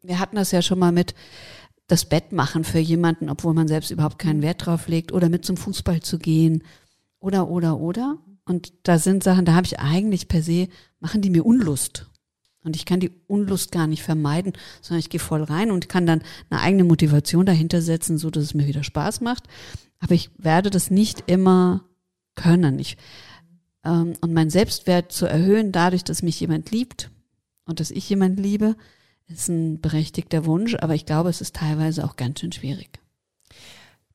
[0.02, 1.14] wir hatten das ja schon mal mit
[1.86, 5.44] das Bett machen für jemanden, obwohl man selbst überhaupt keinen Wert drauf legt, oder mit
[5.44, 6.62] zum Fußball zu gehen,
[7.18, 8.18] oder, oder, oder.
[8.44, 10.68] Und da sind Sachen, da habe ich eigentlich per se,
[11.00, 12.06] machen die mir Unlust.
[12.62, 14.52] Und ich kann die Unlust gar nicht vermeiden,
[14.82, 18.44] sondern ich gehe voll rein und kann dann eine eigene Motivation dahinter setzen, so dass
[18.44, 19.44] es mir wieder Spaß macht.
[19.98, 21.84] Aber ich werde das nicht immer
[22.34, 22.78] können.
[22.78, 22.96] Ich
[23.84, 27.10] ähm, und mein Selbstwert zu erhöhen, dadurch, dass mich jemand liebt
[27.64, 28.76] und dass ich jemand liebe,
[29.28, 32.98] ist ein berechtigter Wunsch, aber ich glaube, es ist teilweise auch ganz schön schwierig.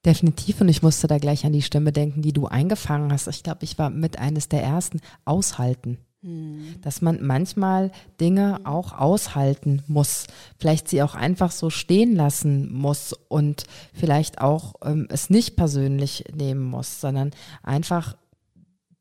[0.05, 3.27] Definitiv und ich musste da gleich an die Stimme denken, die du eingefangen hast.
[3.27, 5.97] Ich glaube, ich war mit eines der ersten aushalten.
[6.21, 6.75] Hm.
[6.81, 10.27] Dass man manchmal Dinge auch aushalten muss,
[10.59, 13.63] vielleicht sie auch einfach so stehen lassen muss und
[13.93, 17.31] vielleicht auch ähm, es nicht persönlich nehmen muss, sondern
[17.63, 18.15] einfach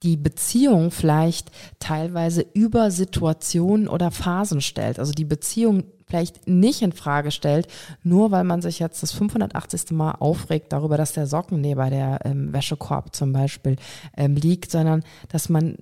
[0.05, 4.99] die Beziehung vielleicht teilweise über Situationen oder Phasen stellt.
[4.99, 7.67] Also die Beziehung vielleicht nicht in Frage stellt,
[8.03, 9.91] nur weil man sich jetzt das 580.
[9.93, 13.77] Mal aufregt darüber, dass der Socken neben der ähm, Wäschekorb zum Beispiel
[14.17, 15.77] ähm, liegt, sondern dass man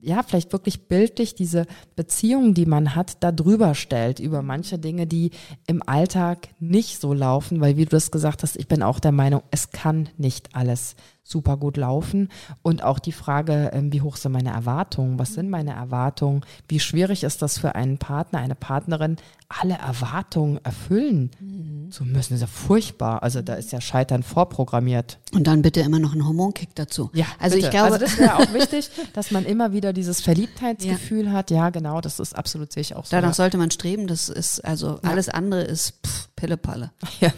[0.00, 5.06] ja, vielleicht wirklich bildlich diese Beziehung, die man hat, da drüber stellt, über manche Dinge,
[5.06, 5.32] die
[5.66, 9.12] im Alltag nicht so laufen, weil wie du das gesagt hast, ich bin auch der
[9.12, 10.94] Meinung, es kann nicht alles
[11.28, 12.30] super gut laufen.
[12.62, 15.18] Und auch die Frage, ähm, wie hoch sind meine Erwartungen?
[15.18, 16.44] Was sind meine Erwartungen?
[16.68, 19.16] Wie schwierig ist das für einen Partner, eine Partnerin,
[19.48, 21.90] alle Erwartungen erfüllen mhm.
[21.90, 22.30] zu müssen?
[22.30, 23.22] Das ist ja furchtbar.
[23.22, 25.18] Also da ist ja Scheitern vorprogrammiert.
[25.34, 27.10] Und dann bitte immer noch ein Hormonkick dazu.
[27.12, 27.66] Ja, also bitte.
[27.66, 31.32] ich glaube, also das wäre auch wichtig, dass man immer wieder dieses Verliebtheitsgefühl ja.
[31.32, 31.50] hat.
[31.50, 33.10] Ja, genau, das ist absolut sehe ich auch so.
[33.10, 34.06] Danach sollte man streben.
[34.06, 35.10] Das ist also ja.
[35.10, 36.90] alles andere ist pff, Pillepalle.
[37.20, 37.32] Ja.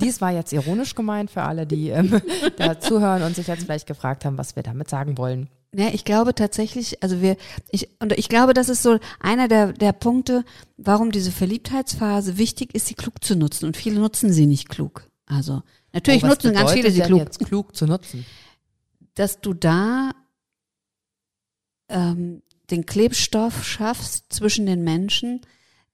[0.00, 2.20] Dies war jetzt ironisch gemeint für alle, die ähm,
[2.58, 5.48] dazu zuhören und sich jetzt vielleicht gefragt haben, was wir damit sagen wollen.
[5.74, 7.36] Ja, ich glaube tatsächlich, also wir,
[7.70, 10.44] ich, und ich glaube, das ist so einer der, der Punkte,
[10.76, 13.66] warum diese Verliebtheitsphase wichtig ist, sie klug zu nutzen.
[13.66, 15.08] Und viele nutzen sie nicht klug.
[15.26, 17.18] Also, natürlich oh, nutzen ganz viele sie klug.
[17.18, 18.24] Jetzt klug zu nutzen.
[19.14, 20.12] Dass du da
[21.88, 25.40] ähm, den Klebstoff schaffst zwischen den Menschen,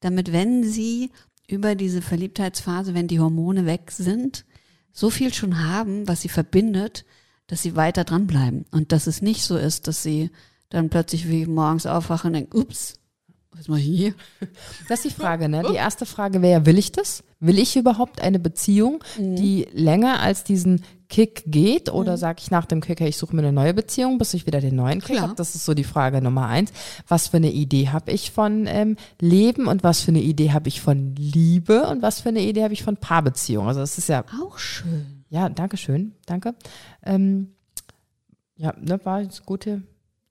[0.01, 1.11] damit wenn sie
[1.49, 4.45] über diese Verliebtheitsphase, wenn die Hormone weg sind,
[4.93, 7.05] so viel schon haben, was sie verbindet,
[7.47, 8.67] dass sie weiter dranbleiben.
[8.71, 10.31] Und dass es nicht so ist, dass sie
[10.69, 13.01] dann plötzlich wie morgens aufwachen und denken, ups,
[13.53, 14.15] was mache ich hier?
[14.89, 15.65] Das ist die Frage, ne?
[15.69, 17.25] Die erste Frage wäre, will ich das?
[17.41, 19.37] Will ich überhaupt eine Beziehung, mhm.
[19.37, 21.93] die länger als diesen Kick geht?
[21.93, 22.17] Oder mhm.
[22.17, 24.61] sage ich nach dem Kick, hey, ich suche mir eine neue Beziehung, bis ich wieder
[24.61, 25.35] den neuen Kick habe?
[25.35, 26.73] Das ist so die Frage Nummer eins.
[27.07, 30.69] Was für eine Idee habe ich von ähm, Leben und was für eine Idee habe
[30.69, 33.69] ich von Liebe und was für eine Idee habe ich von Paarbeziehung?
[33.69, 35.25] Also das ist ja auch schön.
[35.29, 36.55] Ja, danke schön, danke.
[37.05, 37.55] Ähm,
[38.57, 39.83] ja, ne, war eine gute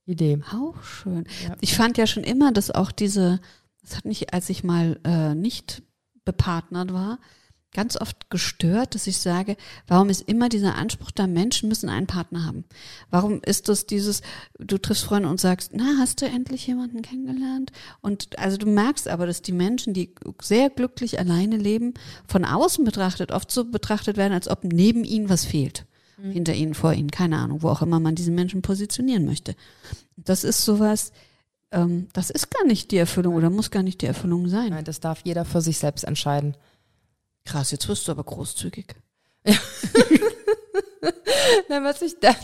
[0.05, 0.39] Idee.
[0.53, 1.25] Auch schön.
[1.43, 1.55] Ja.
[1.61, 3.39] Ich fand ja schon immer, dass auch diese,
[3.82, 5.84] das hat mich, als ich mal äh, nicht
[6.25, 7.19] bepartnert war,
[7.74, 9.55] ganz oft gestört, dass ich sage,
[9.88, 12.65] warum ist immer dieser Anspruch da, Menschen müssen einen Partner haben?
[13.11, 14.22] Warum ist das dieses,
[14.57, 17.72] du triffst Freunde und sagst, na, hast du endlich jemanden kennengelernt?
[18.01, 21.93] Und also du merkst aber, dass die Menschen, die sehr glücklich alleine leben,
[22.28, 25.86] von außen betrachtet, oft so betrachtet werden, als ob neben ihnen was fehlt.
[26.17, 26.32] Mhm.
[26.32, 29.55] Hinter ihnen, vor ihnen, keine Ahnung, wo auch immer man diesen Menschen positionieren möchte.
[30.17, 31.11] Das ist sowas,
[31.72, 34.70] ähm, das ist gar nicht die Erfüllung oder muss gar nicht die Erfüllung sein.
[34.72, 36.55] Nein, das darf jeder für sich selbst entscheiden.
[37.45, 38.95] Krass, jetzt wirst du aber großzügig.
[39.45, 39.55] Ja.
[41.69, 42.35] Na, was ich da,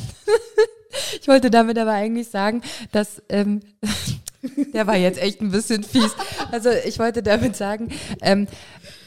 [1.21, 3.61] ich wollte damit aber eigentlich sagen, dass ähm,
[4.73, 6.15] der war jetzt echt ein bisschen fies.
[6.51, 7.91] Also ich wollte damit sagen,
[8.21, 8.47] ähm,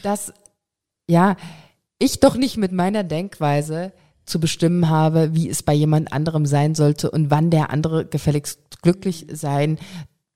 [0.03, 0.33] dass
[1.07, 1.35] ja
[1.97, 3.91] ich doch nicht mit meiner Denkweise
[4.25, 8.81] zu bestimmen habe, wie es bei jemand anderem sein sollte und wann der andere gefälligst
[8.81, 9.79] glücklich sein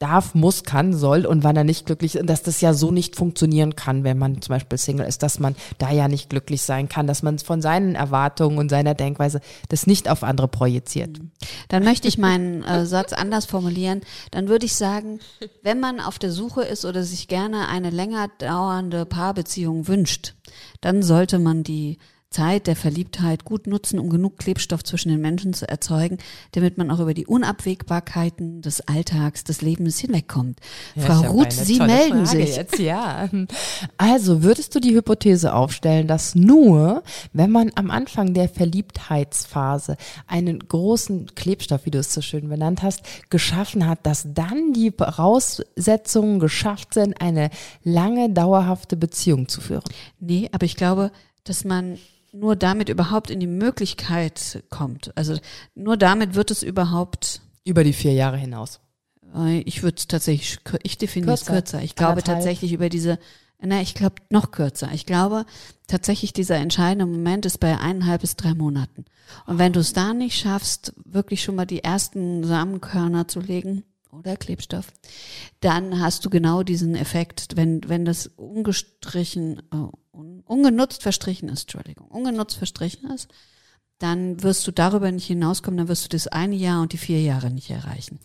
[0.04, 2.30] darf, muss, kann, soll und wann er nicht glücklich ist.
[2.30, 5.56] Dass das ja so nicht funktionieren kann, wenn man zum Beispiel Single ist, dass man
[5.78, 9.40] da ja nicht glücklich sein kann, dass man von seinen Erwartungen und seiner Denkweise
[9.70, 11.20] das nicht auf andere projiziert.
[11.20, 11.32] Mhm.
[11.70, 14.02] Dann möchte ich meinen äh, Satz anders formulieren.
[14.32, 15.20] Dann würde ich sagen,
[15.62, 20.36] wenn man auf der Suche ist oder sich gerne eine länger dauernde Paarbeziehung wünscht,
[20.82, 21.98] dann sollte man die
[22.34, 26.18] Zeit der Verliebtheit gut nutzen, um genug Klebstoff zwischen den Menschen zu erzeugen,
[26.52, 30.60] damit man auch über die Unabwägbarkeiten des Alltags, des Lebens hinwegkommt.
[30.96, 32.56] Ja, Frau Ruth, Sie melden Frage sich.
[32.56, 33.30] Jetzt, ja.
[33.98, 39.96] Also würdest du die Hypothese aufstellen, dass nur, wenn man am Anfang der Verliebtheitsphase
[40.28, 44.92] einen großen Klebstoff, wie du es so schön benannt hast, geschaffen hat, dass dann die
[44.92, 47.52] Voraussetzungen geschafft sind, eine
[47.84, 49.84] lange, dauerhafte Beziehung zu führen?
[50.20, 51.12] Nee, aber ich glaube,
[51.44, 51.98] dass man
[52.34, 55.16] nur damit überhaupt in die Möglichkeit kommt.
[55.16, 55.38] Also
[55.76, 57.42] nur damit wird es überhaupt.
[57.64, 58.82] Über die vier Jahre hinaus.
[59.36, 61.82] Äh, ich würde es tatsächlich, ich definiere es kürzer.
[61.82, 62.40] Ich glaube Anderthalb.
[62.40, 63.20] tatsächlich über diese,
[63.62, 64.90] na, ich glaube noch kürzer.
[64.94, 65.46] Ich glaube
[65.88, 69.06] tatsächlich dieser entscheidende Moment ist bei eineinhalb bis drei Monaten.
[69.46, 73.84] Und wenn du es da nicht schaffst, wirklich schon mal die ersten Samenkörner zu legen,
[74.12, 74.94] oder Klebstoff,
[75.60, 79.62] dann hast du genau diesen Effekt, wenn, wenn das ungestrichen,
[80.14, 83.28] oh, ungenutzt verstrichen ist, Entschuldigung, ungenutzt verstrichen ist,
[84.00, 87.22] dann wirst du darüber nicht hinauskommen, dann wirst du das eine Jahr und die vier
[87.22, 88.20] Jahre nicht erreichen.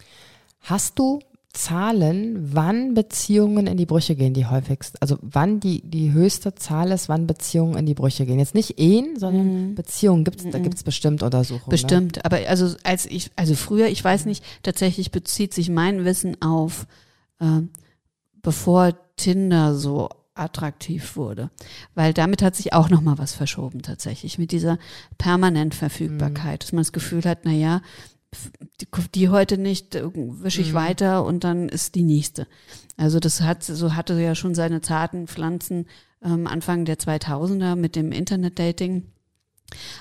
[0.61, 1.21] Hast du
[1.53, 6.93] Zahlen, wann Beziehungen in die Brüche gehen, die häufigst, also wann die, die höchste Zahl
[6.93, 8.39] ist, wann Beziehungen in die Brüche gehen.
[8.39, 9.75] Jetzt nicht Ehen, sondern Mhm.
[9.75, 11.65] Beziehungen gibt's, da gibt's bestimmt Untersuchungen.
[11.67, 11.71] Ne?
[11.71, 16.41] Bestimmt, aber also als ich, also früher, ich weiß nicht, tatsächlich bezieht sich mein Wissen
[16.43, 16.87] auf,
[17.41, 17.63] äh,
[18.43, 21.51] bevor Tinder so attraktiv wurde,
[21.95, 24.79] weil damit hat sich auch noch mal was verschoben tatsächlich mit dieser
[25.19, 27.83] permanent Verfügbarkeit, dass man das Gefühl hat, na ja,
[29.15, 32.47] die, heute nicht, äh, wische ich weiter und dann ist die nächste.
[32.97, 35.87] Also das hat, so hatte ja schon seine zarten Pflanzen
[36.23, 39.05] ähm, Anfang der 2000er mit dem Internet-Dating.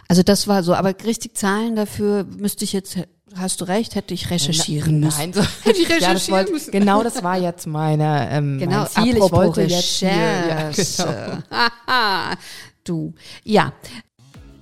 [0.08, 2.98] Also das war so, aber richtig Zahlen dafür müsste ich jetzt,
[3.36, 5.18] hast du recht, hätte ich recherchieren müssen.
[5.20, 6.72] Nein, so, Hätte ich ja, das recherchieren wollte, müssen.
[6.72, 9.18] genau das war jetzt meine, ähm, Genau, mein Ziel.
[9.18, 11.44] Ich wollte jetzt hier, ja, Recherche.
[11.50, 12.36] genau.
[12.84, 13.14] Du.
[13.44, 13.74] Ja,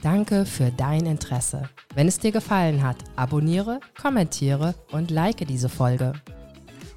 [0.01, 1.67] Danke für dein Interesse.
[1.95, 6.13] Wenn es dir gefallen hat, abonniere, kommentiere und like diese Folge.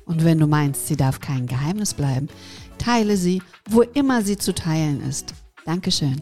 [0.05, 2.29] und wenn du meinst, sie darf kein Geheimnis bleiben,
[2.77, 5.33] teile sie, wo immer sie zu teilen ist.
[5.65, 6.21] Dankeschön.